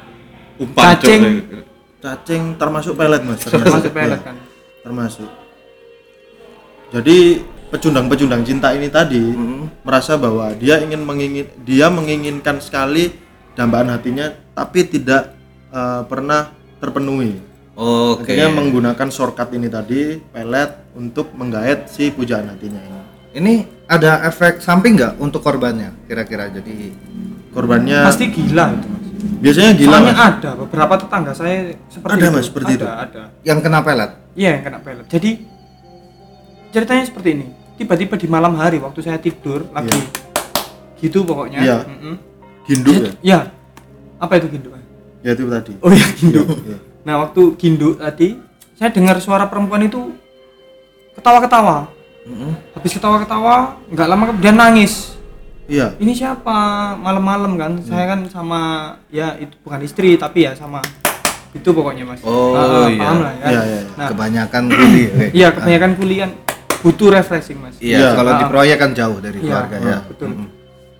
[0.56, 1.22] umpan Cacing.
[2.00, 3.38] Cacing termasuk pelet mas.
[3.40, 3.64] ternyata.
[3.64, 4.36] Termasuk pelet Iya, kan.
[4.82, 5.30] Termasuk.
[6.90, 7.16] Jadi
[7.70, 9.82] pecundang-pecundang cinta ini tadi Mm.
[9.82, 13.10] merasa bahwa dia ingin mengingin dia menginginkan sekali
[13.52, 15.34] dambaan hatinya tapi tidak
[15.74, 17.34] eh, pernah terpenuhi.
[17.74, 18.30] Oke.
[18.30, 23.00] Akhirnya menggunakan shortcut ini tadi pelet untuk menggait si pujaan hatinya ini.
[23.34, 23.54] Ini
[23.90, 26.46] ada efek samping nggak untuk korbannya kira-kira?
[26.54, 26.94] Jadi
[27.54, 29.06] Korbannya Pasti gila itu, Mas.
[29.38, 30.26] biasanya gila Soalnya mas.
[30.26, 32.34] ada beberapa tetangga saya seperti Ada, itu.
[32.34, 32.86] Mas, seperti ada, itu?
[32.90, 33.22] Ada.
[33.46, 34.10] yang kena pelet.
[34.34, 35.06] Iya, yang kena pelet.
[35.06, 35.30] Jadi
[36.74, 37.46] ceritanya seperti ini.
[37.78, 40.02] Tiba-tiba di malam hari waktu saya tidur lagi
[40.98, 41.58] gitu pokoknya.
[41.62, 41.78] Iya.
[41.86, 42.14] Mm-mm.
[42.66, 43.10] Ginduk ya?
[43.22, 43.38] Ya.
[44.18, 44.73] Apa itu gindu?
[45.24, 45.72] Ya itu tadi.
[45.80, 46.44] Oh iya gindu.
[46.62, 46.76] Iya.
[47.02, 48.36] Nah, waktu gindu tadi
[48.76, 50.12] saya dengar suara perempuan itu
[51.14, 51.88] ketawa-ketawa.
[52.72, 55.16] Habis ketawa-ketawa, nggak lama kemudian nangis.
[55.64, 55.96] Iya.
[55.96, 56.52] Ini siapa?
[56.94, 57.72] Malam-malam kan.
[57.80, 58.60] Saya kan sama
[59.08, 60.84] ya itu bukan istri tapi ya sama
[61.52, 62.20] itu pokoknya Mas.
[62.20, 63.00] Oh, Ah, ah, iya.
[63.00, 63.44] Paham lah ya.
[63.46, 63.82] Iya, iya, iya.
[63.94, 65.02] Nah, Kebanyakan kuli.
[65.06, 65.24] oke.
[65.38, 66.28] iya kebanyakan kuliah
[66.82, 67.76] butuh refreshing Mas.
[67.78, 68.08] Iya, Iya.
[68.12, 68.50] kalau di Ah.
[68.50, 69.98] proyek kan jauh dari Iya, keluarga ya.
[70.04, 70.28] betul.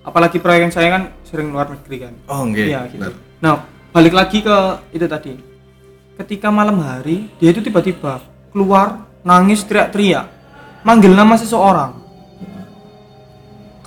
[0.01, 2.13] Apalagi proyek yang saya kan sering luar negeri kan.
[2.25, 2.65] Oh, enggak.
[2.65, 3.09] Iya gitu.
[3.43, 3.53] Nah,
[3.95, 4.57] balik lagi ke
[4.91, 5.33] itu tadi.
[6.19, 8.19] Ketika malam hari, dia itu tiba-tiba
[8.51, 10.27] keluar nangis teriak-teriak,
[10.83, 12.03] manggil nama seseorang.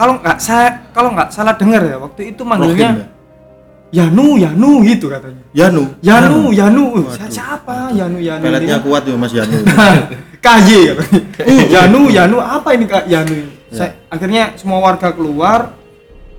[0.01, 2.57] Kalau nggak saya kalau nggak salah dengar ya waktu itu Rohim ya?
[2.57, 2.91] manggilnya
[3.89, 5.43] Yanu Yanu gitu katanya.
[5.57, 5.97] Yanu.
[6.05, 8.45] Yanu Yanu, Saya siapa Yanu Yanu?
[8.45, 9.65] Peletnya kuat ya Mas Yanu.
[10.45, 11.21] KY katanya.
[11.67, 13.53] Yanu Yanu apa ini Kak Yanu ini?
[13.73, 15.78] Saya akhirnya semua warga keluar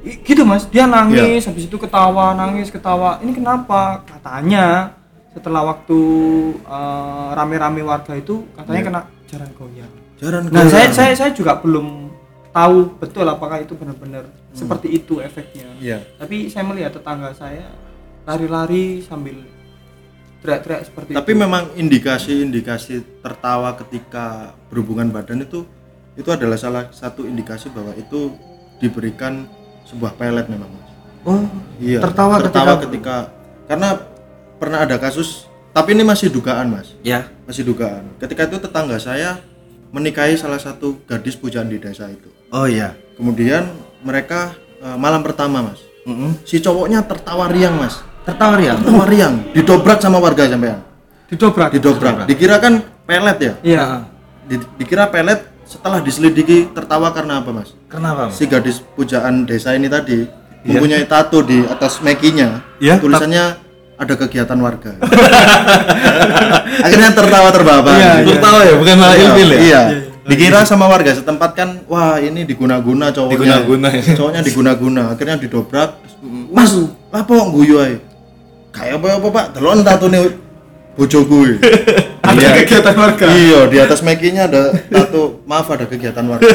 [0.02, 3.20] gitu Mas, dia nangis habis itu ketawa, nangis, ketawa.
[3.20, 4.04] Ini kenapa?
[4.08, 4.96] Katanya
[5.30, 6.00] setelah waktu
[6.56, 9.92] eh, rame-rame warga itu katanya kena jaran goyang.
[10.18, 10.72] Jaran Nah, goyang.
[10.72, 12.10] saya saya saya juga belum
[12.50, 15.70] tahu betul apakah itu benar-benar seperti itu efeknya.
[15.78, 16.02] Iya.
[16.18, 17.70] Tapi saya melihat tetangga saya
[18.26, 19.38] lari-lari sambil
[20.40, 21.40] teriak-teriak seperti Tapi itu.
[21.40, 25.68] memang indikasi-indikasi tertawa ketika berhubungan badan itu
[26.16, 28.34] itu adalah salah satu indikasi bahwa itu
[28.80, 29.48] diberikan
[29.90, 30.90] sebuah pelet memang Mas.
[31.22, 31.42] Oh,
[31.78, 32.00] Iya.
[32.00, 33.16] tertawa, tertawa ketika, ketika
[33.66, 33.90] karena
[34.56, 36.94] pernah ada kasus tapi ini masih dugaan Mas.
[37.02, 37.28] ya.
[37.44, 38.06] Masih dugaan.
[38.18, 39.42] Ketika itu tetangga saya
[39.90, 42.30] menikahi salah satu gadis pujaan di desa itu.
[42.50, 42.94] Oh iya.
[43.18, 43.66] Kemudian
[44.00, 45.82] mereka eh, malam pertama Mas.
[46.06, 46.38] Mm-mm.
[46.42, 48.00] Si cowoknya tertawa riang Mas.
[48.24, 48.78] Tertawa ya?
[48.78, 50.86] Tertawa riang, didobrak sama warga sampean.
[51.30, 51.70] didobrak.
[51.74, 52.26] Didobrak.
[52.26, 53.54] Dikira kan pelet ya?
[53.62, 53.84] Iya.
[54.50, 57.78] Di- dikira pelet setelah diselidiki tertawa karena apa Mas?
[57.86, 58.34] Kenapa?
[58.34, 58.42] Mas?
[58.42, 60.26] Si gadis pujaan desa ini tadi
[60.66, 62.66] mempunyai tato di atas mekinya.
[62.82, 63.46] Iya, Tulisannya
[64.02, 64.98] ada kegiatan warga.
[66.86, 68.28] Akhirnya tertawa terbahak Iya, iya.
[68.34, 69.60] Tertawa ya, bukan malah Iya, ilfil ya?
[69.62, 69.82] Iya.
[70.30, 73.34] Dikira sama warga setempat kan, wah ini diguna-guna cowoknya.
[73.38, 74.04] Diguna-guna ya.
[74.14, 75.02] Cowoknya diguna-guna.
[75.14, 76.02] Akhirnya didobrak.
[76.50, 76.74] Mas,
[77.14, 78.02] lapo guyu ae.
[78.74, 79.46] Kayak apa apa Pak?
[79.58, 80.20] Delon tatune
[80.98, 81.58] bojoku ini.
[82.30, 82.52] ada Iya.
[82.60, 86.48] kegiatan warga Iya, di atas Mekinya ada tato, maaf ada kegiatan warga.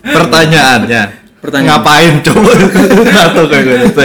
[0.00, 1.02] Pertanyaannya,
[1.38, 1.78] Pertanyaan.
[1.78, 2.50] ngapain coba
[3.16, 4.02] tato kayak gitu?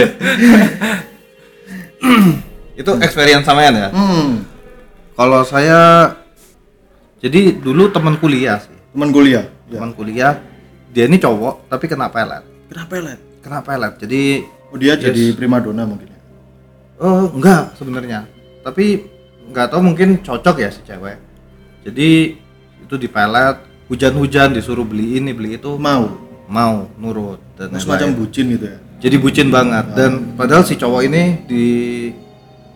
[2.75, 3.89] itu experience sampean ya?
[3.89, 4.43] Hmm,
[5.15, 6.11] Kalau saya
[7.17, 8.75] jadi dulu teman kuliah sih.
[8.91, 9.47] teman kuliah.
[9.65, 9.79] Ya.
[9.79, 10.33] Teman kuliah
[10.89, 12.43] dia ini cowok tapi kena pelet.
[12.67, 13.19] Kenapa pelet?
[13.41, 13.93] Kena pelet.
[13.97, 14.21] Jadi
[14.65, 15.07] Oh, dia Yes.
[15.07, 16.19] jadi primadona mungkin ya.
[16.97, 18.27] Oh enggak sebenarnya,
[18.59, 19.07] tapi
[19.49, 21.17] nggak tahu mungkin cocok ya si cewek.
[21.85, 22.09] Jadi
[22.81, 26.09] itu dipelet, hujan-hujan disuruh beli ini beli itu Mau.
[26.45, 27.97] mau nurut dan Terus lain-lain.
[27.97, 28.77] macam bucin gitu ya.
[29.01, 31.65] Jadi bucin banget dan padahal si cowok ini di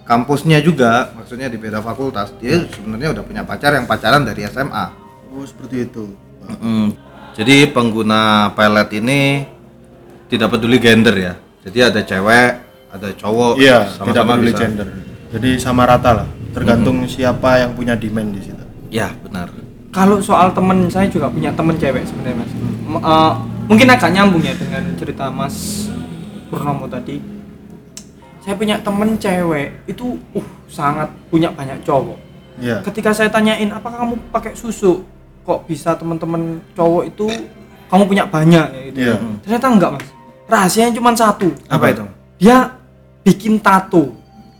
[0.03, 4.85] kampusnya juga, maksudnya di beda fakultas, dia sebenarnya udah punya pacar yang pacaran dari SMA.
[5.29, 6.09] Oh, seperti itu.
[6.49, 6.97] Mm-mm.
[7.37, 9.45] Jadi pengguna pelet ini
[10.25, 11.33] tidak peduli gender ya.
[11.61, 12.51] Jadi ada cewek,
[12.89, 14.61] ada cowok, Iya, tidak sama-sama peduli bisa.
[14.65, 14.87] gender.
[15.29, 16.27] Jadi sama rata lah.
[16.49, 18.63] Tergantung siapa yang punya demand di situ.
[18.89, 19.49] Ya benar.
[19.89, 22.51] kalau soal temen saya juga punya temen cewek sebenarnya mas
[22.85, 23.33] M- eh,
[23.65, 25.89] mungkin agak nyambung ya dengan cerita mas
[26.45, 27.17] Purnomo tadi
[28.39, 32.21] saya punya temen cewek itu uh sangat punya banyak cowok
[32.57, 32.85] Iya.
[32.85, 35.01] ketika saya tanyain apakah kamu pakai susu
[35.41, 37.25] kok bisa teman-teman cowok itu
[37.87, 39.15] kamu punya banyak ya gitu Iya.
[39.41, 40.05] ternyata enggak mas
[40.45, 42.05] rahasianya cuma satu Apa itu?
[42.37, 42.77] dia
[43.23, 44.13] bikin tato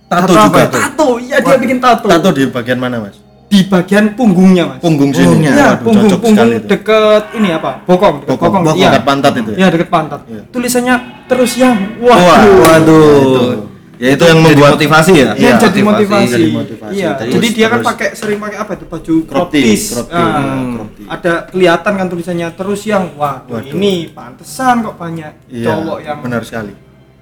[0.09, 0.69] Tato Tato juga apa itu?
[0.69, 0.81] tuh.
[0.81, 3.15] tato iya dia bikin tato Tato di bagian mana, Mas?
[3.45, 5.25] di bagian punggungnya mas Punggung sini.
[5.25, 5.51] Punggungnya.
[5.51, 6.67] ya Waduh, punggung cocok punggung sekali itu.
[6.67, 9.57] deket ini apa bokong deket Bokong, bokong, bokong, iya dekat pantat itu ya?
[9.57, 10.41] Iya, deket pantat Iya.
[10.49, 10.95] tulisannya
[11.25, 13.53] terus yang Wah, waduh Waduh.
[13.99, 15.35] Ya itu yang membuat motivasi ya.
[15.35, 16.31] Iya, Iya, jadi motivasi.
[16.31, 16.93] jadi motivasi.
[16.95, 19.83] Iya, Terus- jadi dia kan pakai sering pakai apa itu baju Crop crop tee, tees.
[19.91, 20.87] Nah, Hmm.
[21.05, 23.75] Ada kelihatan kan tulisannya terus yang waduh, Waduh.
[23.75, 26.71] ini pantesan kok banyak Iya, cowok yang benar sekali.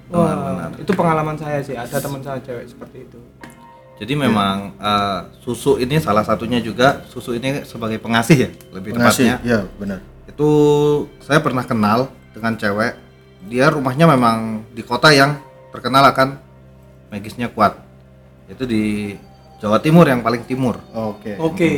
[0.08, 1.76] Wah, itu pengalaman saya sih.
[1.76, 3.18] Ada teman saya cewek seperti itu.
[3.98, 9.36] Jadi memang eh, susu ini salah satunya juga susu ini sebagai pengasih ya lebih Pengasih,
[9.36, 9.36] tepatnya.
[9.44, 9.98] iya, benar.
[10.24, 10.48] Itu
[11.18, 12.94] saya pernah kenal dengan cewek.
[13.50, 15.36] Dia rumahnya memang di kota yang
[15.74, 16.38] terkenal akan
[17.10, 17.74] magisnya kuat.
[18.46, 19.12] Itu di
[19.58, 20.78] Jawa Timur yang paling timur.
[20.94, 21.34] Oke.
[21.36, 21.72] Oke.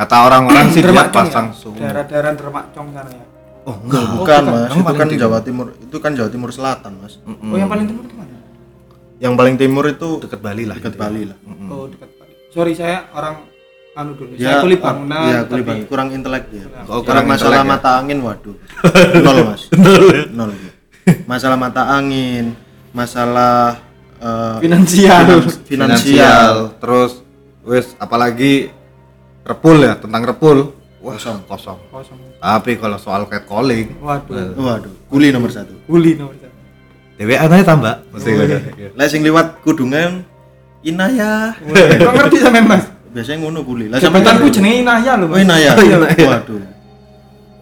[0.00, 1.56] Kata orang-orang sih dia Dermakcong pasang ya?
[1.60, 1.76] suhu.
[1.76, 3.24] Daerah-daerah Dermakcong sana ya.
[3.70, 4.02] Oh enggak.
[4.10, 4.42] Bukan, bukan.
[4.42, 4.58] Mas.
[4.60, 5.20] Yang Itu paling kan timur.
[5.22, 5.66] Jawa Timur.
[5.78, 7.14] Itu kan Jawa Timur Selatan, Mas.
[7.22, 7.46] Mm-mm.
[7.46, 8.34] Oh, yang paling timur itu mana?
[9.16, 10.74] Yang paling timur itu Dekat Bali lah.
[10.74, 11.02] dekat gitu ya.
[11.02, 11.36] Bali lah.
[11.68, 12.32] Oh, dekat Bali.
[12.48, 13.34] Sorry saya orang
[13.92, 14.32] anu dulu.
[14.34, 15.22] Dia saya kulit bangunan.
[15.22, 15.86] Iya, tapi- kulit bangunan.
[15.86, 16.64] Kurang intelek dia.
[16.82, 17.64] Oh, Kurang kurang masalah ya?
[17.64, 18.56] mata angin, waduh.
[19.24, 19.62] Nol, Mas.
[20.30, 20.50] Nol.
[20.52, 20.72] dia.
[21.26, 22.54] Masalah mata angin,
[22.90, 23.78] masalah
[24.16, 25.24] eh, Finansial.
[25.38, 26.54] finans- finansial.
[26.76, 27.24] terus
[27.60, 28.68] wes apalagi
[29.42, 31.38] repul ya tentang repul wah Kosong.
[31.44, 32.18] kosong Kosong.
[32.36, 34.52] tapi kalau soal catcalling Waduh.
[34.54, 35.72] Waduh, kuli nomor satu.
[35.84, 36.52] Kuli nomor satu.
[37.16, 38.56] DWA aja tambah mesti Oh, gitu.
[38.78, 38.88] iya.
[38.92, 40.24] Lah sing liwat kudungan
[40.80, 41.52] Inaya.
[41.60, 42.88] Kok ngerti sampean Mas?
[43.12, 43.92] Biasanya ngono kuli.
[43.92, 45.28] Lah sampean kan- jenenge Inaya lho.
[45.28, 45.76] Oh Inaya.
[45.76, 46.16] Oh, Inaya.
[46.16, 46.64] Waduh.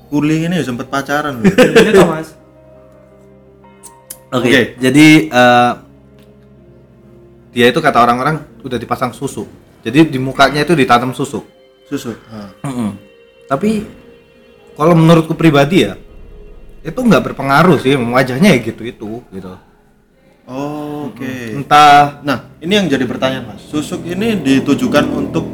[0.08, 1.46] Kuli ini ya sempet pacaran loh.
[1.74, 2.38] Iya toh, Mas.
[4.28, 4.60] Oke, Oke.
[4.78, 5.72] jadi eh,
[7.50, 9.48] dia itu kata orang-orang udah dipasang susu.
[9.82, 11.42] Jadi di mukanya itu ditanam susu.
[11.84, 12.12] Susu.
[12.28, 12.52] Ah.
[13.48, 13.88] Tapi
[14.76, 15.96] kalau menurutku pribadi ya
[16.84, 19.52] itu nggak berpengaruh sih wajahnya ya gitu itu gitu.
[20.48, 21.52] Oh, Oke.
[21.52, 23.60] Entah Nah, ini yang jadi pertanyaan Mas.
[23.68, 25.44] Susuk ini ditujukan untuk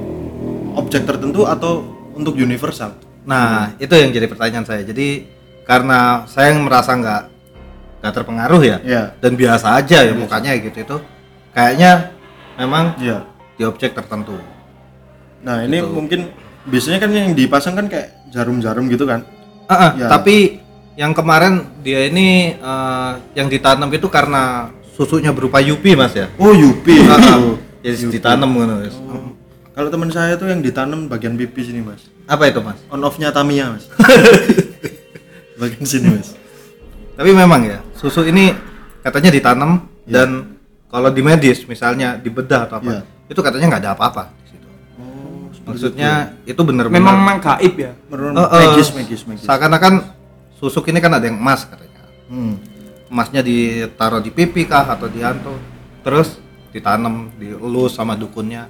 [0.79, 1.83] objek tertentu atau
[2.15, 2.95] untuk universal?
[3.27, 4.87] Nah, itu yang jadi pertanyaan saya.
[4.87, 5.27] Jadi
[5.67, 7.23] karena saya yang merasa nggak
[8.05, 9.03] nggak terpengaruh ya, Iya.
[9.19, 10.97] dan biasa aja ya mukanya gitu itu,
[11.57, 12.13] kayaknya
[12.61, 13.25] memang Iya.
[13.57, 14.37] di objek tertentu.
[15.41, 15.89] Nah, ini Gitu.
[15.91, 16.21] mungkin
[16.65, 19.25] biasanya kan yang dipasang kan kayak jarum-jarum gitu kan?
[19.69, 20.07] Ah, ah, Ya.
[20.09, 20.61] Tapi
[20.95, 26.31] yang kemarin dia ini eh, yang ditanam itu karena susunya berupa yupi mas ya.
[26.39, 27.03] Oh, Yupi.
[27.11, 27.37] Ah, ah.
[27.41, 27.57] Oh.
[27.85, 28.65] Jadi ditanam gitu.
[28.65, 28.97] Mas.
[29.75, 32.07] Kalau teman saya tuh yang ditanam bagian pipi sini, Mas.
[32.31, 32.79] Apa itu mas?
[32.89, 33.91] On off-nya Tamiya, Mas.
[35.61, 36.33] bagian sini, Mas.
[37.15, 38.55] Tapi memang ya susu ini
[39.03, 40.21] katanya ditanam Ya.
[40.21, 40.61] dan
[40.93, 43.03] kalau di medis misalnya di bedah atau apa, Ya.
[43.25, 44.25] itu katanya nggak ada apa-apa.
[45.65, 46.11] Maksudnya
[46.45, 47.93] itu benar-benar Memang memang gaib ya.
[48.09, 49.45] Menurut Eh, eh, magis, magis, magis.
[49.45, 49.95] Seakan-akan
[50.57, 52.05] susuk ini kan ada yang emas katanya.
[52.29, 52.61] Hmm.
[53.09, 55.57] Emasnya ditaruh di pipi kah atau di anto,
[56.03, 56.37] terus
[56.69, 58.69] ditanam, dielus sama dukunnya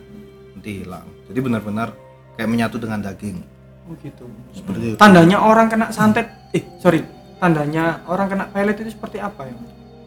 [0.53, 1.07] nanti hilang.
[1.27, 1.97] Jadi benar-benar
[2.37, 3.43] kayak menyatu dengan daging.
[3.85, 4.25] Oh gitu.
[4.53, 4.97] Seperti itu.
[4.97, 7.03] Tandanya orang kena santet, eh sorry,
[7.37, 9.57] tandanya orang kena pelet itu seperti apa ya?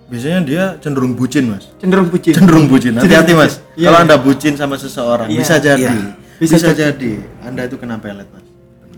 [0.07, 1.67] Biasanya dia cenderung bucin, Mas.
[1.83, 2.31] Cenderung bucin.
[2.31, 2.95] Cenderung bucin.
[2.95, 3.59] Hati-hati, Mas.
[3.75, 3.99] Iya, Kalau.
[4.07, 5.83] Anda bucin sama seseorang, Iya, bisa jadi.
[5.83, 6.15] iya.
[6.37, 7.17] Bisa, Bisa jadi.
[7.41, 8.45] Anda itu kena pelet, Mas.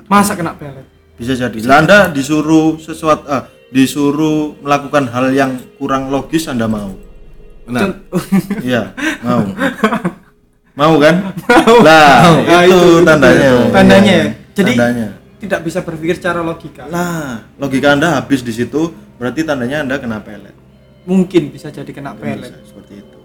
[0.06, 0.84] Masa kena pelet?
[1.16, 1.56] Bisa jadi.
[1.64, 6.96] Lah Anda disuruh sesuatu ah, disuruh melakukan hal yang kurang logis Anda mau.
[7.64, 8.02] Benar.
[8.66, 9.46] Iya, mau.
[10.74, 11.16] Mau kan?
[11.80, 13.50] Lah, Nah, itu, tandanya.
[13.70, 14.28] tandanya Iya, ya.
[14.54, 15.08] Jadi tandanya.
[15.38, 20.20] tidak bisa berpikir secara logika Lah, logika Anda habis di situ, berarti tandanya Anda kena
[20.20, 20.56] pelet.
[21.04, 23.18] mungkin bisa jadi kena pelet Bisa, seperti itu.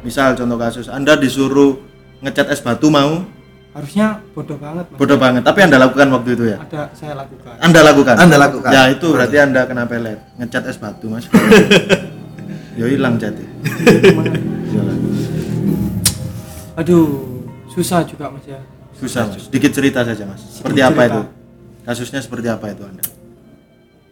[0.00, 1.78] Misal contoh kasus Anda disuruh
[2.20, 3.26] ngecat es batu mau,
[3.70, 6.58] harusnya bodoh banget mas bodoh banget, tapi Anda lakukan waktu itu ya.
[6.58, 8.14] ada saya lakukan Anda lakukan.
[8.18, 8.70] Anda lakukan.
[8.70, 11.30] Ya itu berarti Anda kena pelet, ngecat es batu, Mas.
[12.78, 13.44] Yo hilang jati.
[16.76, 17.06] Aduh
[17.68, 18.58] susah juga mas ya
[18.96, 19.46] Susah, Mas.
[19.46, 20.40] Sedikit cerita saja, Mas.
[20.42, 21.14] Seperti Sedikit apa cerita.
[21.14, 21.22] itu?
[21.80, 23.04] Kasusnya seperti apa itu Anda?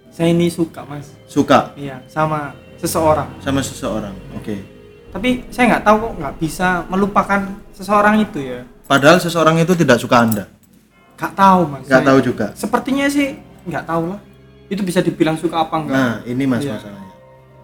[0.08, 4.10] saya ini suka mas Suka iya sama seseorang sama seseorang.
[4.34, 4.66] Oke.
[5.08, 7.40] tapi saya nggak tahu kok nggak bisa melupakan
[7.70, 10.44] seseorang itu ya Padahal seseorang itu tidak suka Anda.
[11.14, 12.46] nggak tahu mas Nggak Saya- tahu juga.
[12.54, 13.34] sepertinya sih
[13.66, 14.20] nggak tahu lah
[14.66, 16.78] itu bisa dibilang suka apa enggak Nah, ini Mas Iya.
[16.78, 17.10] masalahnya.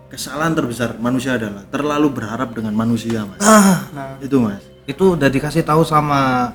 [0.05, 3.39] Kesalahan terbesar manusia adalah terlalu berharap dengan manusia, Mas.
[3.39, 4.59] Ah, nah Itu, Mas.
[4.85, 6.51] itu udah dikasih tahu sama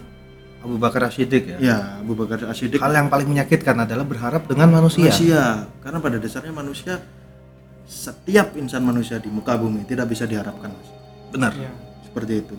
[0.60, 1.58] Abu Bakar As-Siddiq ya.
[1.58, 5.08] Ya, Abu Bakar Asyidik Hal yang paling menyakitkan adalah berharap dengan manusia.
[5.08, 5.44] manusia.
[5.80, 7.00] Karena pada dasarnya manusia
[7.86, 10.88] setiap insan manusia di muka bumi tidak bisa diharapkan, Mas.
[11.32, 11.52] Benar.
[11.56, 11.72] iya.
[12.04, 12.56] Seperti itu.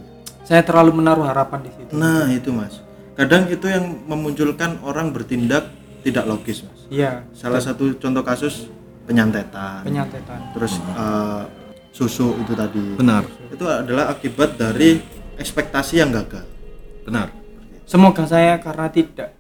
[0.50, 2.82] Saya terlalu menaruh harapan di situ Nah, itu, Mas.
[3.14, 5.70] Kadang itu yang memunculkan orang bertindak
[6.02, 6.80] tidak logis, Mas.
[6.90, 8.66] iya Salah satu contoh kasus
[9.06, 11.42] penyantetan, penyantetan terus eh,
[11.90, 12.98] susu itu tadi.
[12.98, 13.22] Benar.
[13.50, 14.98] Itu adalah akibat dari
[15.36, 16.46] ekspektasi yang gagal.
[17.06, 17.30] Benar.
[17.84, 19.34] semoga saya karena tidak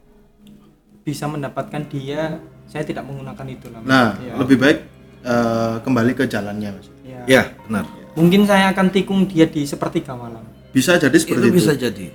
[1.00, 3.78] bisa mendapatkan dia saya tidak menggunakan itu lah.
[3.82, 4.34] Nah, Iya.
[4.38, 4.78] lebih baik
[5.22, 6.86] eh, kembali ke jalannya, Mas.
[7.02, 7.20] Iya.
[7.26, 7.84] Ya, benar.
[8.10, 11.56] mungkin saya akan tikung dia di sepertiga malam Bisa jadi Itu seperti itu.
[11.56, 12.06] bisa jadi.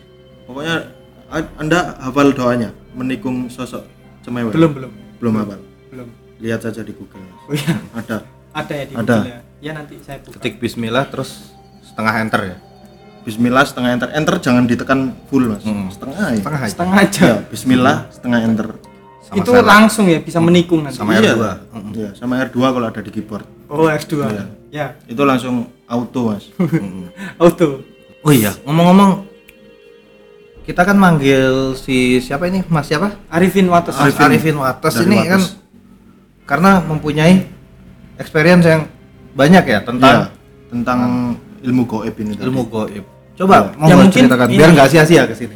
[0.45, 0.75] Pokoknya
[1.27, 3.83] a- Anda hafal doanya menikung sosok
[4.21, 4.49] cemewe.
[4.49, 5.59] belum belum Belum hafal.
[5.89, 7.23] belum Lihat saja di Google.
[7.43, 8.17] Oh iya Ada.
[8.53, 9.03] ada ya di Ada.
[9.13, 12.57] Google ya ya nanti saya buka Ketik bismillah terus setengah enter ya.
[13.21, 14.09] Bismillah setengah enter.
[14.13, 15.65] Enter jangan ditekan full, Mas.
[15.65, 15.89] Hmm.
[15.89, 16.37] Setengah ya.
[16.37, 16.69] Setengah aja.
[16.69, 18.67] setengah aja Ya, bismillah setengah enter.
[19.19, 19.65] Sama itu saya.
[19.65, 21.33] langsung ya bisa menikung nanti Sama Iya.
[21.33, 21.43] R2.
[21.91, 23.45] Iya, sama R2 kalau ada di keyboard.
[23.65, 24.45] oh R2 Iya.
[24.69, 26.45] ya Itu langsung auto, Mas.
[26.53, 27.09] Mm-mm.
[27.41, 27.81] auto
[28.25, 29.29] Oh iya, ngomong-ngomong
[30.65, 32.65] kita kan manggil si siapa ini?
[32.65, 33.13] Mas siapa?
[33.29, 35.29] Arifin Wates Mas Arifin Wates Dari ini Wates.
[35.29, 35.41] kan
[36.43, 37.45] karena mempunyai
[38.17, 38.89] experience yang
[39.31, 40.17] banyak ya Iya, tentang
[40.67, 40.99] tentang
[41.61, 42.45] ilmu goib ini tadi.
[42.45, 43.05] ilmu goib.
[43.35, 45.55] Coba Ya, mau mungkin ceritakan biar nggak sia-sia ke sini.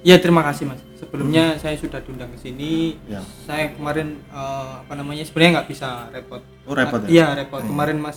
[0.00, 3.20] ya terima kasih mas sebelumnya saya sudah diundang ke sini Ya.
[3.44, 7.08] saya kemarin eh, apa namanya sebenarnya nggak bisa repot Oh, repot ya?
[7.10, 8.16] iya repot kemarin mas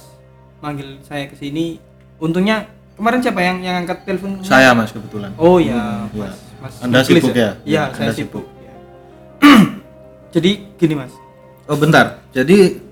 [0.59, 1.81] manggil saya ke sini
[2.15, 5.32] untungnya kemarin siapa yang yang angkat telepon Saya, Mas, kebetulan.
[5.36, 6.27] oh ya Iya.
[6.27, 7.49] mas mas Anda Muklis sibuk ya?
[7.63, 8.43] iya Anda saya sibuk.
[8.43, 8.73] sibuk ya.
[10.34, 11.13] jadi gini mas
[11.65, 12.84] Oh bentar, jadi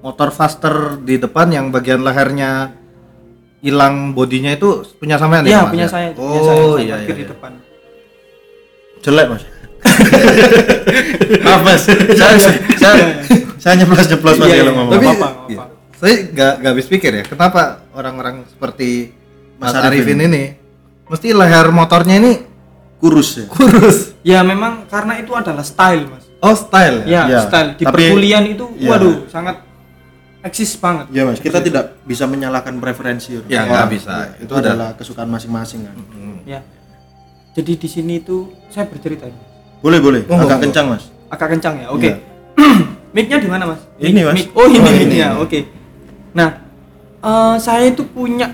[0.00, 2.74] motor faster di depan yang bagian lehernya
[3.58, 5.70] hilang bodinya itu punya sampean iya ya?
[5.70, 5.88] Punya ya?
[5.88, 7.06] saya punya Oh saya, saya iya iya.
[7.08, 7.28] di iya.
[7.28, 7.52] depan
[8.98, 9.42] Jelek, Mas.
[11.44, 11.82] Maaf, Mas.
[11.86, 12.36] Saya
[12.74, 12.94] saya
[13.56, 14.72] saya nyeplos-nyeplos Mas Iya, kalau iya.
[14.74, 14.92] ngomong.
[14.92, 15.64] Tapi apa-apa, nggak iya.
[15.94, 19.14] saya nggak nggak habis pikir ya, kenapa orang-orang seperti
[19.56, 20.16] Mas, Mas Arifin.
[20.16, 20.28] Arifin.
[20.28, 20.42] ini
[21.06, 22.32] mesti leher motornya ini
[22.96, 23.44] kurus ya.
[23.46, 24.12] kurus.
[24.22, 27.24] ya memang karena itu adalah style mas Oh style ya?
[27.24, 28.90] ya Iya, style di tapi- perkuliahan itu iya.
[28.90, 29.64] waduh sangat
[30.42, 31.40] eksis banget Ya, Mas.
[31.40, 33.34] Kita tidak bisa menyalahkan preferensi.
[33.34, 33.48] orang.
[33.48, 34.12] Ya, nggak bisa.
[34.14, 35.96] iya, Itu Itu adalah kesukaan masing-masing kan.
[36.12, 36.38] Hmm.
[36.44, 36.60] ya
[37.50, 39.40] jadi di sini itu saya bercerita ini.
[39.80, 40.20] Boleh, boleh.
[40.28, 40.62] Oh, Agak oh.
[40.62, 41.04] kencang, Mas.
[41.26, 42.14] agak kencang ya oke Iya.
[43.16, 44.34] mic-nya di mana mas Ini, Mas.
[44.36, 45.16] Mic- oh ini Oh, ini ini.
[45.16, 45.58] ya oke
[46.30, 46.48] nah
[47.18, 48.52] eh, saya itu punya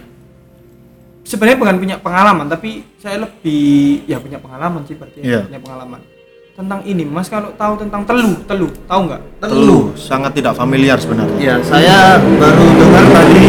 [1.22, 5.40] sebenarnya bukan punya pengalaman tapi saya lebih ya punya pengalaman sih berarti ya, Iya.
[5.46, 6.00] punya pengalaman
[6.52, 11.36] tentang ini mas kalau tahu tentang teluh teluh tahu nggak Teluh sangat tidak familiar sebenarnya.
[11.40, 13.46] Iya, saya baru dengar tadi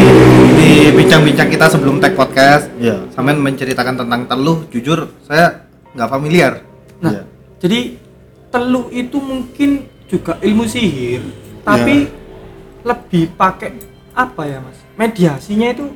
[0.55, 2.71] di bincang-bincang kita sebelum tag podcast.
[2.79, 3.03] Iya.
[3.11, 6.63] Sampean menceritakan tentang teluh, jujur saya nggak familiar.
[6.97, 7.23] nah Iya.
[7.59, 7.79] jadi
[8.47, 9.69] teluh itu mungkin
[10.07, 11.19] juga ilmu sihir
[11.61, 12.07] tapi
[12.81, 13.75] lebih pakai
[14.13, 15.91] apa ya mas mediasinya itu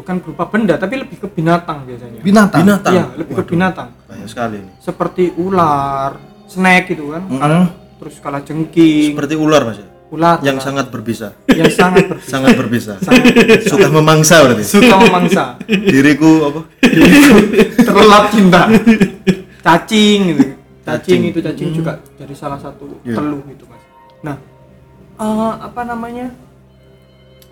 [0.00, 2.60] bukan berupa benda tapi lebih ke binatang biasanya Binatang.
[2.64, 2.92] Binatang.
[2.92, 3.88] Iya, lebih ke Waduh, binatang.
[4.08, 4.72] Banyak sekali ini.
[4.80, 7.22] Seperti ular, snake gitu kan.
[7.22, 7.36] Mm-mm.
[7.38, 7.70] Kala-
[8.00, 9.76] terus kala jengking, Seperti ular, Mas.
[9.76, 9.86] ya?
[10.10, 10.66] ular Yang ular.
[10.66, 11.28] sangat berbisa.
[11.46, 12.24] yang sangat berbisa.
[12.32, 12.92] sangat berbisa.
[12.98, 13.24] Sangat
[13.62, 14.64] Suka memangsa berarti.
[14.64, 16.60] suka memangsa, Diriku apa?
[17.78, 18.66] terlelap cinta.
[19.60, 20.42] Cacing gitu.
[20.80, 21.20] Cacing, Cacing.
[21.28, 23.14] itu cacing juga dari salah satu Iya.
[23.14, 23.82] teluh gitu, Mas.
[24.20, 24.36] Nah,
[25.16, 26.32] eh, apa namanya?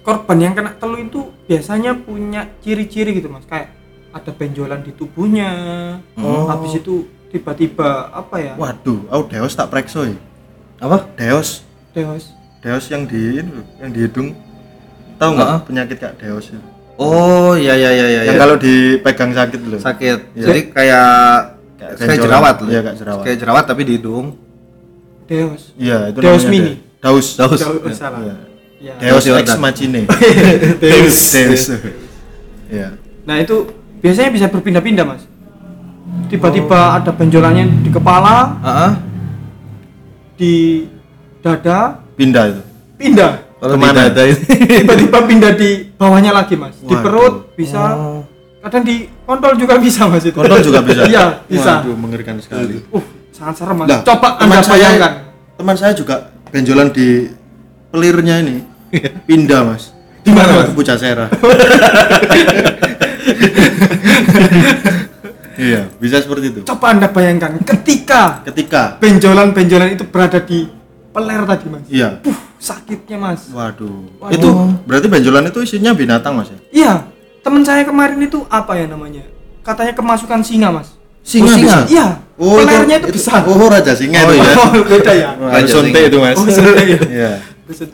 [0.03, 3.45] Korban yang kena teluh itu biasanya punya ciri-ciri gitu, Mas.
[3.45, 3.77] Kayak
[4.15, 5.51] ada benjolan di tubuhnya.
[6.17, 6.49] Oh.
[6.49, 8.53] Habis itu tiba-tiba apa ya?
[8.57, 10.17] Waduh, aku Deos tak prekso ya.
[10.81, 11.05] Apa?
[11.19, 11.67] Deos.
[11.93, 12.33] Deos.
[12.65, 13.43] Deos yang di
[13.79, 14.33] yang di hidung.
[15.19, 15.61] Tahu nggak Heeh.
[15.67, 16.61] penyakit kayak Deos ya?
[16.99, 18.21] Oh, iya iya iya iya.
[18.27, 18.43] yang iya.
[18.43, 20.19] kalau dipegang sakit loh sakit.
[20.35, 20.47] Iya.
[20.51, 21.11] Jadi kayak
[21.79, 22.27] Kayak kayak benjolan.
[22.27, 22.69] jerawat loh.
[22.69, 23.23] Iya, kayak jerawat.
[23.23, 24.27] Kayak jerawat tapi di hidung.
[25.29, 26.73] Deus iya itu namanya Mini.
[26.99, 27.61] Daus Daus.
[27.61, 28.35] Jauh oh, salah Iya.
[28.79, 28.95] Iya.
[29.03, 30.07] Deus Deus ex machine
[30.79, 31.19] Deus.
[31.35, 31.63] Deus
[32.71, 32.95] iya
[33.27, 33.67] nah itu
[33.99, 35.23] biasanya bisa berpindah-pindah mas.
[36.29, 38.93] Tiba-tiba ada benjolannya di kepala Heeh.
[40.39, 40.53] di
[41.45, 42.01] dada.
[42.17, 42.63] Pindah itu.
[42.97, 43.33] Pindah.
[43.59, 44.01] Kalau di Ke mana?
[44.07, 44.35] ini.
[44.87, 46.79] tiba-tiba pindah di bawahnya lagi mas.
[46.81, 47.03] Di Waduh.
[47.05, 47.81] perut bisa.
[48.59, 50.37] Kadang di kontol juga bisa mas itu.
[50.37, 51.03] Kontol juga bisa?
[51.11, 51.83] Iya bisa.
[51.83, 52.81] Waduh mengerikan sekali.
[52.95, 53.05] Uh
[53.35, 53.89] sangat serem mas.
[53.89, 55.13] Lah, coba teman anda saya bayangkan.
[55.59, 56.17] teman saya juga
[56.51, 57.29] benjolan di
[57.89, 58.65] pelirnya ini.
[59.25, 59.93] Pindah mas.
[60.25, 60.73] Di mana, Mas?
[60.77, 61.29] Pucasera
[65.59, 66.61] iya bisa seperti itu.
[66.65, 68.97] Coba anda bayangkan ketika ketika.
[69.01, 70.69] benjolan-benjolan itu berada di
[71.11, 71.85] peler tadi mas.
[71.89, 72.09] Iya.
[72.23, 73.49] Puh, sakitnya mas.
[73.51, 74.21] Waduh.
[74.21, 74.35] Waduh.
[74.37, 74.49] itu
[74.87, 76.59] berarti benjolan itu isinya binatang mas ya?
[76.71, 76.93] Iya.
[77.43, 79.25] Teman saya kemarin itu apa ya namanya?
[79.65, 80.93] Katanya kemasukan singa mas.
[81.25, 81.65] Singa Oh, singa?
[81.67, 81.79] bisa?
[81.91, 82.07] iya.
[82.39, 83.43] Pelernya itu, besar.
[83.45, 84.45] Oh raja singa Oh, itu iya.
[84.45, 84.55] ya?
[84.63, 85.29] Oh, beda ya.
[85.37, 86.01] Raja singa.
[86.05, 86.37] itu mas.
[86.39, 86.47] Oh
[87.09, 87.33] ya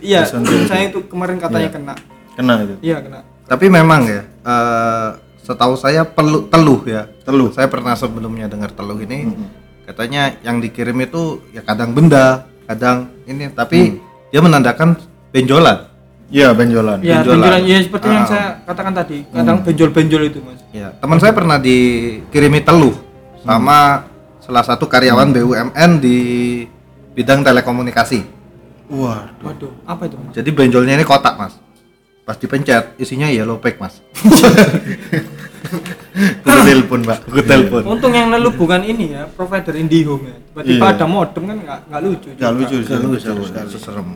[0.01, 1.72] iya iya saya itu kemarin katanya Iya.
[1.72, 1.95] kena
[2.35, 5.09] kena itu iya kena Tapi memang ya, eh,
[5.39, 7.05] setahu saya pelu, teluh ya.
[7.20, 7.53] Teluh.
[7.53, 9.37] Saya pernah sebelumnya dengar teluh ini,
[9.85, 14.01] katanya yang dikirim itu ya kadang benda, kadang ini, tapi
[14.31, 14.97] dia menandakan
[15.29, 15.93] benjolan.
[16.33, 17.37] iya benjolan Iya, Benjolan.
[17.37, 17.62] benjolan.
[17.62, 18.31] Iya, seperti yang Ah.
[18.33, 19.18] saya katakan tadi.
[19.29, 20.61] Kadang benjol-benjol itu, Mas.
[20.72, 22.97] Ya, teman saya pernah dikirimi teluh
[23.45, 24.09] sama
[24.41, 26.16] salah satu karyawan BUMN di
[27.12, 28.25] bidang telekomunikasi.
[28.91, 30.32] Waduh Waduh, apa itu, Mas?
[30.37, 31.55] Jadi benjolnya ini kotak, Mas.
[32.24, 34.01] Pas dipencet isinya yellow pack, Mas.
[36.14, 37.82] Kudu telepon pak Gue telepon.
[37.89, 40.37] Untung yang lalu bukan ini ya, provider IndiHome ya.
[40.39, 40.95] Tiba-tiba Iya.
[40.95, 42.28] ada modem kan nggak nggak lucu.
[42.30, 42.49] Gak juga.
[42.55, 44.09] lucu sih, Lucu, lucu serem.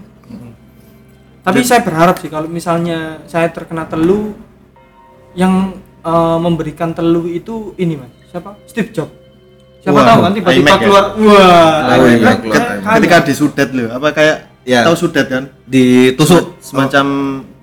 [1.42, 4.36] Tapi saya berharap sih kalau misalnya saya terkena teluh
[5.34, 8.12] yang eh, memberikan teluh itu ini, Mas.
[8.30, 8.54] Siapa?
[8.68, 9.14] Steve Jobs.
[9.82, 10.78] Siapa tahu kan tiba-tiba ya?
[10.78, 11.04] keluar.
[11.16, 12.36] Wah, iya, kan
[13.00, 14.84] ketika disudet loh apa kayak Iya.
[14.84, 16.60] tahu sudet kan Ditusuk.
[16.60, 17.06] semacam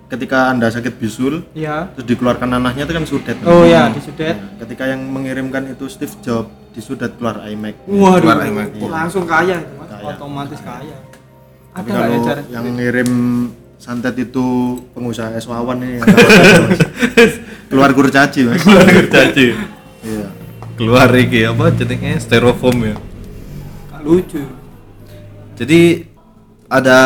[0.08, 1.94] ketika anda sakit bisul Iya.
[1.94, 4.34] terus dikeluarkan nanahnya itu kan sudet Oh ya, disudet.
[4.34, 8.70] Nah, ketika yang mengirimkan itu Steve Jobs disudet keluar iMac Waduh, Keluar iMac.
[8.82, 9.88] langsung kaya itu, Mas.
[9.88, 10.04] Kaya.
[10.12, 10.98] Otomatis kaya.
[11.72, 12.42] Ada tapi nggak ya kalau cara?
[12.50, 13.10] yang ngirim
[13.78, 14.46] santet itu
[14.92, 16.82] pengusaha es wawan ini nggak tahu apa, Mas.
[17.68, 19.46] keluar kurcaci
[20.02, 20.28] iya
[20.74, 22.96] Keluar iki apa jenenge styrofoam ya.
[24.02, 24.44] Lucu.
[25.56, 25.82] Jadi
[26.68, 26.98] ada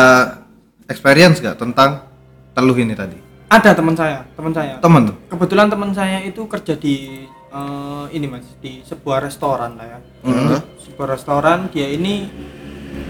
[0.86, 2.06] experience gak tentang
[2.52, 3.16] teluh ini tadi?
[3.46, 4.78] Ada teman saya, teman saya.
[4.78, 5.16] Temen tuh.
[5.28, 9.98] Kebetulan teman saya itu kerja di eh, ini mas, di sebuah restoran lah ya.
[10.22, 10.78] Mhm.
[10.80, 12.30] Sebuah restoran dia ini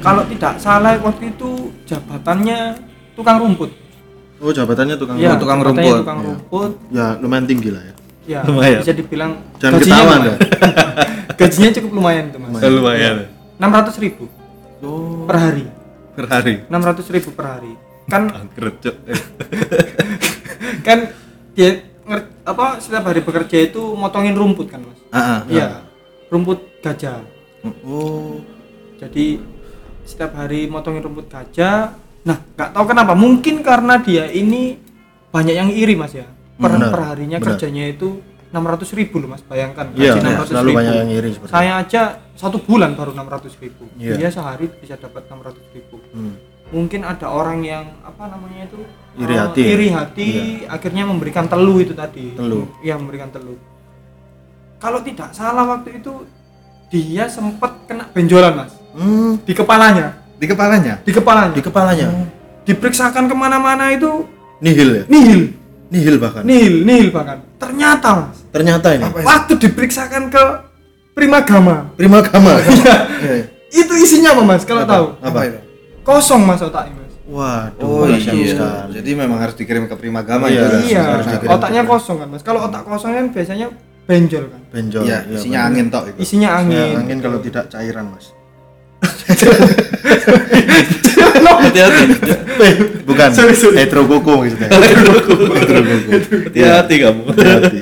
[0.01, 2.77] kalau tidak salah waktu itu jabatannya
[3.13, 3.69] tukang rumput.
[4.41, 6.01] oh jabatannya tukang Iya, tukang jabatannya rumput.
[6.01, 6.27] Tukang Iya.
[6.27, 6.71] rumput.
[6.89, 7.95] ya lumayan tinggi lah ya
[8.25, 8.79] Ya, Lumayan.
[8.81, 10.39] bisa dibilang Jangan gajinya ketawa, lumayan.
[11.41, 12.61] gajinya cukup lumayan itu mas.
[12.63, 13.17] Lumayan.
[13.59, 14.25] Enam ratus ribu
[14.81, 15.65] oh per hari.
[16.21, 16.55] Per hari.
[16.69, 17.73] Enam ratus ribu per hari.
[18.05, 18.97] Kan Angkret, Cuk.
[20.87, 20.99] kan
[21.57, 25.41] dia nger- apa setiap hari bekerja itu motongin rumput kan mas Ah, ah.
[25.51, 25.69] iya
[26.31, 27.23] rumput gajah
[27.83, 28.39] oh
[28.97, 29.43] jadi
[30.07, 34.79] setiap hari motongin rumput gajah nah nggak tahu kenapa mungkin karena dia ini
[35.31, 38.21] banyak yang iri mas ya per, Benar, per harinya kerjanya itu
[38.51, 39.43] 600 ribu loh mas.
[39.43, 40.79] Bayangkan Iya, gaji iya, 600 selalu ribu.
[40.79, 42.03] banyak yang iri seperti saya aja
[42.35, 43.85] satu bulan baru 600 ribu.
[43.95, 44.15] Iya.
[44.19, 45.97] dia sehari bisa dapat 600 ribu.
[46.11, 46.35] Hmm.
[46.71, 48.79] mungkin ada orang yang apa namanya itu
[49.19, 49.63] Iri eh, hati.
[49.67, 50.29] iri hati
[50.67, 52.31] akhirnya memberikan teluh itu tadi.
[52.33, 52.71] Teluh.
[52.79, 53.59] iya memberikan teluh.
[54.79, 56.25] Kalau tidak salah waktu itu
[56.89, 58.73] dia sempat kena benjolan mas.
[58.95, 60.15] Hmm, di kepalanya.
[60.39, 60.95] Di kepalanya.
[61.03, 61.53] di kepalanya.
[61.53, 62.07] Di kepalanya?
[62.63, 65.03] Diperiksakan ke mana-mana itu nihil ya?
[65.07, 65.43] nihil
[65.91, 66.43] nihil bahkan.
[66.43, 67.39] Nihil nihil bahkan.
[67.59, 68.39] Ternyata mas.
[68.49, 69.05] Ternyata ini.
[69.21, 70.45] Waktu diperiksakan ke
[71.13, 71.91] primagama.
[71.95, 72.67] Prima gama Iya.
[72.67, 73.45] Iya, iya.
[73.71, 74.91] itu isinya apa mas kalau Apa?
[74.91, 75.07] tahu?
[75.21, 75.41] Apa?
[76.01, 77.13] Kosong mas otaknya mas.
[77.27, 78.49] Waduh Oh kasihan iya.
[78.51, 78.91] sekali.
[78.99, 80.63] Jadi memang harus dikirim ke Primagama Iya.
[80.63, 80.79] ya.
[80.81, 81.03] iya.
[81.15, 82.43] Harus dikirim otaknya kosong kan mas?
[82.43, 83.67] Kalau otak kosong kan biasanya
[84.07, 84.61] benjol kan?
[84.71, 85.03] Benjol.
[85.07, 86.19] Iya, iya, isinya angin tok itu.
[86.19, 86.75] isinya angin.
[86.75, 88.27] Ya, angin kalau tidak cairan mas
[91.61, 92.03] Hati-hati.
[93.05, 93.29] bukan.
[93.37, 93.77] Sorry, sorry.
[93.85, 94.69] heterokoko maksudnya.
[96.49, 97.23] Hati-hati kamu.
[97.37, 97.79] hati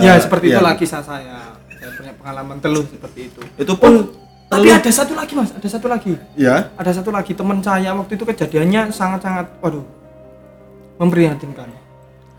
[0.00, 0.08] iya.
[0.08, 0.56] ya Eh, seperti iya.
[0.58, 1.56] itulah kisah saya.
[1.76, 3.40] Saya punya pengalaman teluh seperti itu.
[3.60, 4.08] Itu pun
[4.52, 5.52] tapi ada satu lagi mas.
[5.56, 6.12] Ada satu lagi.
[6.36, 6.68] Ya.
[6.76, 7.32] Ada satu lagi.
[7.32, 9.84] Teman saya waktu itu kejadiannya sangat-sangat waduh
[11.00, 11.82] memprihatinkan.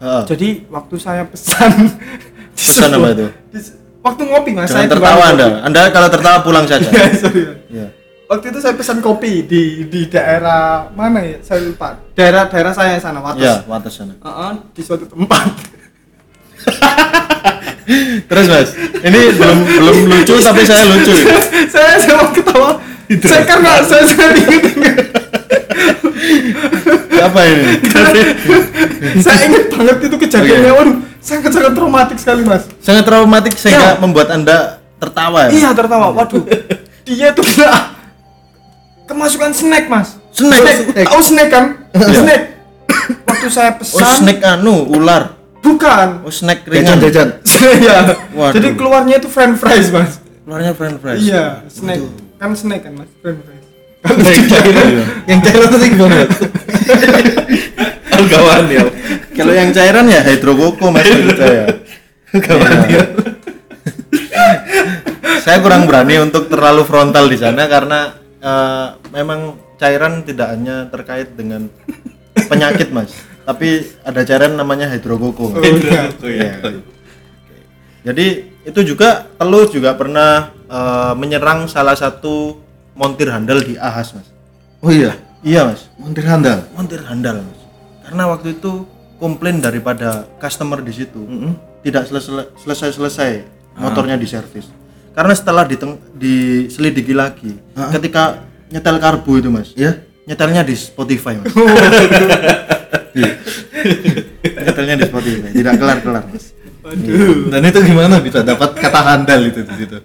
[0.04, 0.24] Heeh.
[0.28, 1.88] jadi waktu saya pesan
[2.52, 3.28] di Pesan apa itu?
[3.56, 3.60] di
[4.04, 5.48] waktu ngopi mas jangan saya tertawa anda.
[5.64, 6.92] Anda kalau tertawa pulang saja.
[6.94, 8.03] Ya, sorry, Mas.
[8.24, 11.38] Waktu itu saya pesan kopi di di daerah mana ya?
[11.44, 12.00] Saya lupa.
[12.16, 13.44] Daerah daerah saya sana Wates.
[13.44, 14.16] Ya wates sana.
[14.16, 15.48] Heeh, di suatu tempat.
[18.32, 18.70] Terus mas
[19.04, 21.12] ini belum belum lucu tapi saya lucu
[21.74, 22.70] saya saya mau ketawa.
[23.20, 24.64] Saya karena saya saya ingat
[27.20, 27.64] apa ini?
[29.20, 30.72] Saya ingat banget itu kejadiannya.
[30.72, 32.64] Waduh sangat sangat traumatik sekali mas.
[32.80, 34.00] Sangat traumatik sehingga Ya.
[34.00, 35.52] membuat anda tertawa ya?
[35.52, 36.08] Iya tertawa.
[36.16, 36.44] Waduh
[37.04, 38.00] dia tuh kena
[39.14, 40.18] kemasukan snack mas.
[40.34, 40.98] Snack?
[41.06, 41.66] tahu snack kan?
[41.94, 42.42] Snack.
[43.30, 45.38] Waktu saya oh pesan snack anu ular.
[45.64, 46.26] Bukan.
[46.28, 47.00] Oh snack ringan.
[47.00, 47.40] Jajan
[47.80, 48.54] ya Waduh.
[48.60, 50.20] jadi keluarnya itu french fries mas.
[50.44, 51.22] Ularnya french fries.
[51.24, 52.02] Iya snack.
[52.42, 53.10] Kan snack kan mas?
[53.22, 53.64] French fries.
[55.30, 56.28] Yang cairan tadi gimana
[58.24, 58.84] kawan ya.
[59.36, 61.66] Kalau yang cairan ya hidrokoko mas saya
[62.34, 63.00] kawan Iya.
[63.00, 63.04] ya
[65.44, 71.32] saya kurang berani untuk terlalu frontal di sana karena eh, memang cairan tidak hanya terkait
[71.34, 71.72] dengan
[72.36, 76.12] penyakit mas tapi ada cairan namanya hidrokoko Oh, iya.
[76.20, 76.54] Iya.
[78.04, 78.26] jadi
[78.64, 82.60] itu juga telur juga pernah eh, menyerang salah satu
[82.94, 84.28] montir handal di Ahas mas.
[84.84, 85.18] Oh iya?
[85.42, 85.90] Iya mas.
[85.98, 86.64] Montir handal?
[86.78, 87.60] Montir handal mas.
[88.06, 88.86] Karena waktu itu
[89.20, 91.20] komplain daripada customer di situ
[91.82, 93.32] tidak selesai selesai selesai
[93.76, 94.68] motornya diservis
[95.14, 97.54] karena setelah diteng- diselidiki lagi
[97.94, 98.44] ketika
[98.74, 101.54] nyetel karbu itu mas ya nyetelnya di Spotify mas.
[103.14, 103.32] Iya.
[104.66, 106.54] nyetelnya di Spotify tidak kelar kelar mas
[107.54, 109.98] dan itu gimana bisa dapat kata handal itu di situ?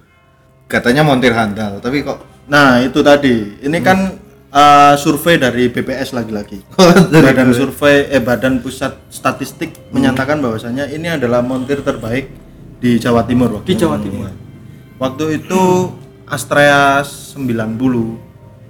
[0.70, 3.60] Katanya montir handal tapi kok nah itu tadi.
[3.64, 3.98] Ini kan
[4.52, 6.64] eh, survei dari BPS lagi-lagi.
[7.12, 12.30] Badan survei eh badan pusat statistik menyatakan bahwasanya ini adalah montir terbaik
[12.78, 13.80] di Jawa Timur waktu Di.
[13.80, 14.47] Jawa Timur.
[14.98, 15.62] Waktu itu
[16.24, 18.28] Astrea 90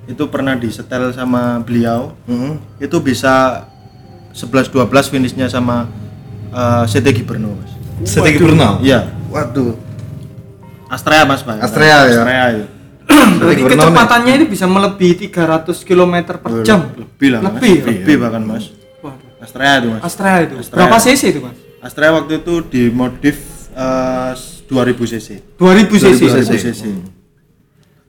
[0.08, 2.56] itu pernah disetel sama beliau Mm-mm.
[2.80, 3.66] itu bisa
[4.32, 5.88] 11-12 finishnya sama
[6.48, 7.72] eh, CT Gibernur mas
[8.06, 9.74] Setiki Purnam iya waduh
[10.88, 11.60] Astrea mas Pak.
[11.60, 12.16] Astrea, ya?
[12.16, 12.66] Astrea ya.
[13.36, 16.88] Berarti kecepatannya ini bisa melebihi 300 km per jam.
[16.96, 17.84] lebih lah mas Lebih ya?
[17.92, 18.64] lebih bahkan mas
[19.04, 19.28] Waduh.
[19.44, 20.54] Astrea itu mas Astrea itu.
[20.56, 20.76] Astrea.
[20.80, 21.56] Berapa cc itu, Mas?
[21.84, 23.36] Astrea waktu itu dimodif
[23.76, 24.32] eh,
[24.68, 25.28] 2000 cc.
[25.56, 26.20] 2000 cc.
[26.44, 26.82] 2000 cc.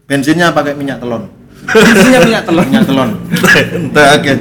[0.06, 1.32] Bensinnya pakai minyak telon.
[1.70, 2.64] Bensinnya minyak telur.
[2.68, 3.10] minyak telon.
[3.72, 4.32] Entah aja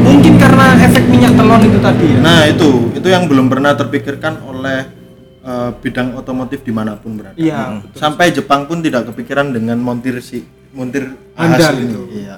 [0.00, 2.18] Mungkin karena efek minyak telon itu tadi ya.
[2.20, 2.70] nah itu.
[2.92, 4.84] Itu yang belum pernah terpikirkan oleh
[5.40, 7.36] eh, bidang otomotif di mana pun berada.
[7.40, 7.96] Iya, betul.
[7.96, 11.56] sampai Jepang pun tidak kepikiran dengan montir si montir ini
[11.88, 12.02] itu.
[12.12, 12.36] iya.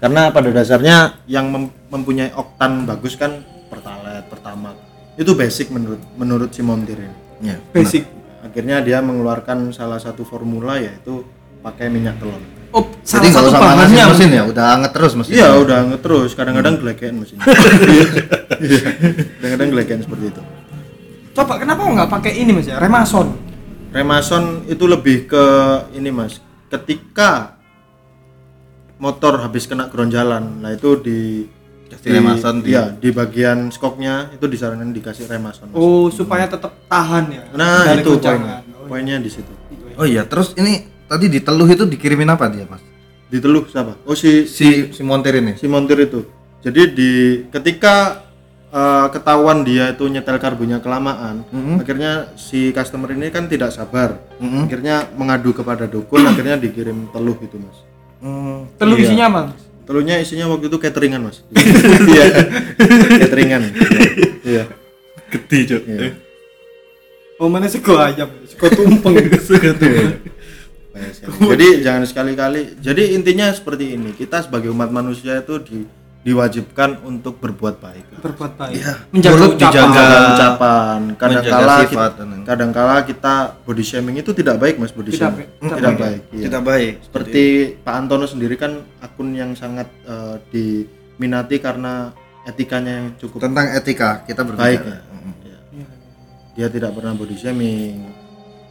[0.00, 4.72] Karena pada dasarnya yang mem- mempunyai oktan bagus kan pertalite pertama
[5.20, 7.12] itu basic menurut menurut si montir ini
[7.44, 8.08] ya Basic.
[8.40, 11.22] akhirnya dia mengeluarkan salah satu formula yaitu
[11.60, 12.40] pakai minyak telon
[12.70, 14.04] Oh, jadi salah nggak satu bahannya.
[14.08, 17.36] mesin ya udah anget terus mesin iya udah nge- terus kadang-kadang gelegean mesin
[18.62, 18.88] Iya.
[19.36, 20.42] kadang-kadang gelegean seperti itu
[21.30, 22.78] Coba kenapa nggak pakai ini Mas ya?
[22.78, 23.34] Remason.
[23.90, 25.44] Remason itu lebih ke
[25.92, 27.58] ini mas ketika
[28.96, 31.20] motor habis kena gronjalan nah itu di
[31.90, 35.76] Kasih remason di- iya, di bagian skoknya itu disarankan dikasih remason Mas.
[35.76, 37.42] Oh, supaya tetap tahan ya.
[37.52, 39.52] nah Dari itu poinnya Oh, poinnya di situ
[39.92, 42.80] oh iya terus ini tadi di teluh itu dikirimin apa dia mas
[43.26, 46.22] diteluh siapa oh si si si montir ini si montir itu
[46.60, 47.10] jadi di
[47.48, 48.22] ketika
[48.68, 51.42] eh, ketahuan dia itu nyetel karbunya kelamaan
[51.76, 54.64] akhirnya si customer ini kan tidak sabar Mhm.
[54.64, 57.78] akhirnya mengadu kepada dukun akhirnya dikirim teluh itu mas
[58.18, 58.68] Hmm.
[58.76, 59.04] Telur Iya.
[59.06, 59.40] isinya apa?
[59.48, 59.62] Mas?
[59.84, 61.44] Teluhnya isinya waktu itu cateringan mas.
[62.10, 62.24] Iya.
[63.26, 63.62] Cateringan.
[64.44, 64.64] Iya.
[65.30, 66.10] Gede cok Iya.
[67.40, 69.16] Oh, mana sego ayam, sego tumpeng.
[70.90, 71.32] Banyak sekali.
[71.56, 72.62] jadi jangan sekali-kali.
[72.82, 74.10] Jadi intinya seperti ini.
[74.12, 75.86] Kita sebagai umat manusia itu di,
[76.20, 78.76] diwajibkan untuk berbuat baik Berbuat baik.
[78.76, 78.92] Iya.
[79.08, 79.72] Menjaga Mulut ucapan.
[79.72, 79.88] dijaga.
[79.88, 82.06] menjaga ucapan kadangkala kita,
[82.44, 85.72] kadangkala kita body shaming itu tidak baik mas body Tidak shaming baik.
[85.80, 86.42] tidak, baik iya.
[86.44, 87.44] tidak baik seperti
[87.80, 92.12] Pak Antono sendiri kan akun yang sangat eh, diminati karena
[92.44, 94.98] etikanya yang cukup tentang etika kita berbicara baik ya.
[95.00, 95.32] Mm.
[95.40, 95.58] Iya.
[96.52, 97.96] dia tidak pernah body shaming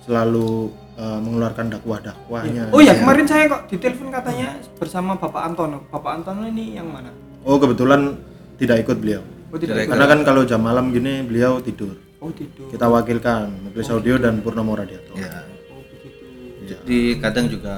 [0.06, 5.82] selalu eh, mengeluarkan dakwah-dakwahnya Oh ya, kemarin saya kok ditelepon katanya bersama Bapak Antono.
[5.90, 7.10] Bapak Antono ini yang mana?
[7.46, 8.18] Oh kebetulan
[8.60, 9.22] tidak ikut beliau.
[9.50, 9.82] Oh, tidak.
[9.82, 11.96] Tidak karena kan kalau jam malam gini beliau tidur.
[12.20, 12.68] Oh, tidur.
[12.68, 16.20] kita wakilkan Muklis Audio dan Purnomo Radiato ya Oh, begitu.
[16.68, 17.76] jadi kadang juga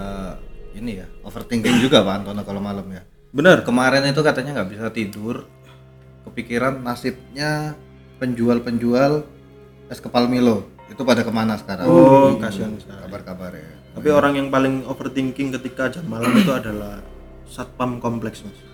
[0.73, 3.05] ini ya overthinking juga Pak Antono kalau malam ya.
[3.31, 3.61] Benar.
[3.61, 5.45] Kemarin itu katanya nggak bisa tidur.
[6.25, 7.77] Kepikiran nasibnya
[8.17, 9.25] penjual-penjual
[9.89, 10.65] es kepal Milo.
[10.89, 11.87] Itu pada ke mana sekarang?
[11.87, 12.99] Oh, kasihan sekali.
[13.07, 13.71] kabar-kabar ya.
[13.95, 16.99] Tapi orang yang paling overthinking ketika jam malam itu adalah
[17.47, 18.70] satpam kompleks, Mas.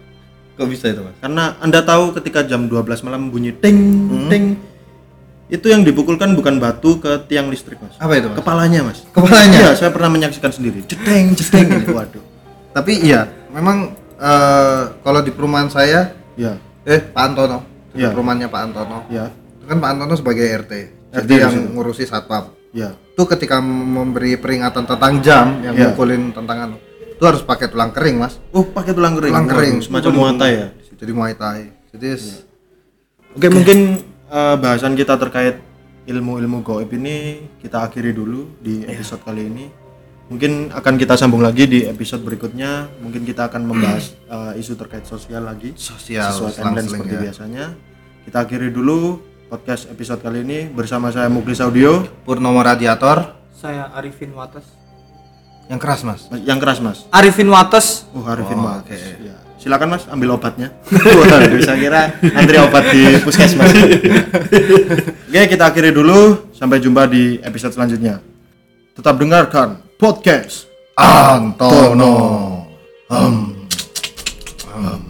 [0.58, 3.78] Kok bisa itu mas Karena Anda tahu ketika jam 12 malam bunyi ting
[4.08, 4.28] Hmm.
[4.28, 4.45] ting
[5.47, 7.95] itu yang dipukulkan bukan batu ke tiang listrik, Mas.
[7.95, 8.99] apa itu mas Kepalanya, Mas.
[9.08, 9.60] Kepalanya?
[9.62, 10.84] Iya, saya pernah menyaksikan sendiri.
[10.84, 11.88] Jedeng, jedeng ini.
[11.88, 12.24] Waduh.
[12.70, 16.53] tapi iya memang eh, kalau di perumahan saya Ya,
[16.84, 18.12] eh Pak Antono di Iya.
[18.12, 20.74] perumahannya Pak Antono ya, itu kan Pak Antono sebagai RT
[21.10, 22.93] RT jadi di yang ngurusi satpam ya.
[22.93, 25.89] itu ketika memberi peringatan tentang jam yang Iya.
[25.89, 26.78] mukulin tentang anu
[27.18, 29.34] itu harus pakai tulang kering mas Oh, pakai tulang kering.
[29.34, 29.76] Tulang kering.
[29.82, 30.68] Semacam muay thai ya.
[30.93, 31.59] jadi muay thai
[31.89, 32.45] jadi s-
[33.34, 35.61] Oke, mungkin eh, bahasan kita terkait
[36.05, 37.15] ilmu-ilmu goib ini
[37.57, 39.65] kita akhiri dulu di episode kali ini.
[40.28, 42.89] Mungkin akan kita sambung lagi di episode berikutnya.
[42.97, 45.74] Mungkin kita akan membahas eh, isu terkait sosial lagi.
[45.74, 47.22] sosial sesuai timeline seperti ya.
[47.24, 47.65] biasanya.
[48.24, 52.03] Kita akhiri dulu podcast episode kali ini bersama saya Muklis Audio.
[52.24, 54.86] Purnomo radiator Saya Arifin Wates.
[55.68, 56.97] Yang keras mas Yang keras, Mas.
[57.11, 58.07] Arifin Wates.
[58.11, 58.88] Oh, Arifin Oh, Mas.
[58.88, 58.95] oke.
[59.20, 59.36] Ya.
[59.57, 60.72] Silakan Mas ambil obatnya.
[61.18, 62.01] Waduh, saya kira
[62.32, 63.68] antri obat di puskesmas.
[65.28, 66.47] Oke, kita akhiri dulu.
[66.53, 68.22] Sampai jumpa di episode selanjutnya.
[68.93, 72.15] Tetap dengarkan podcast Antono
[73.07, 73.65] Hmm.
[74.68, 75.07] Hmm.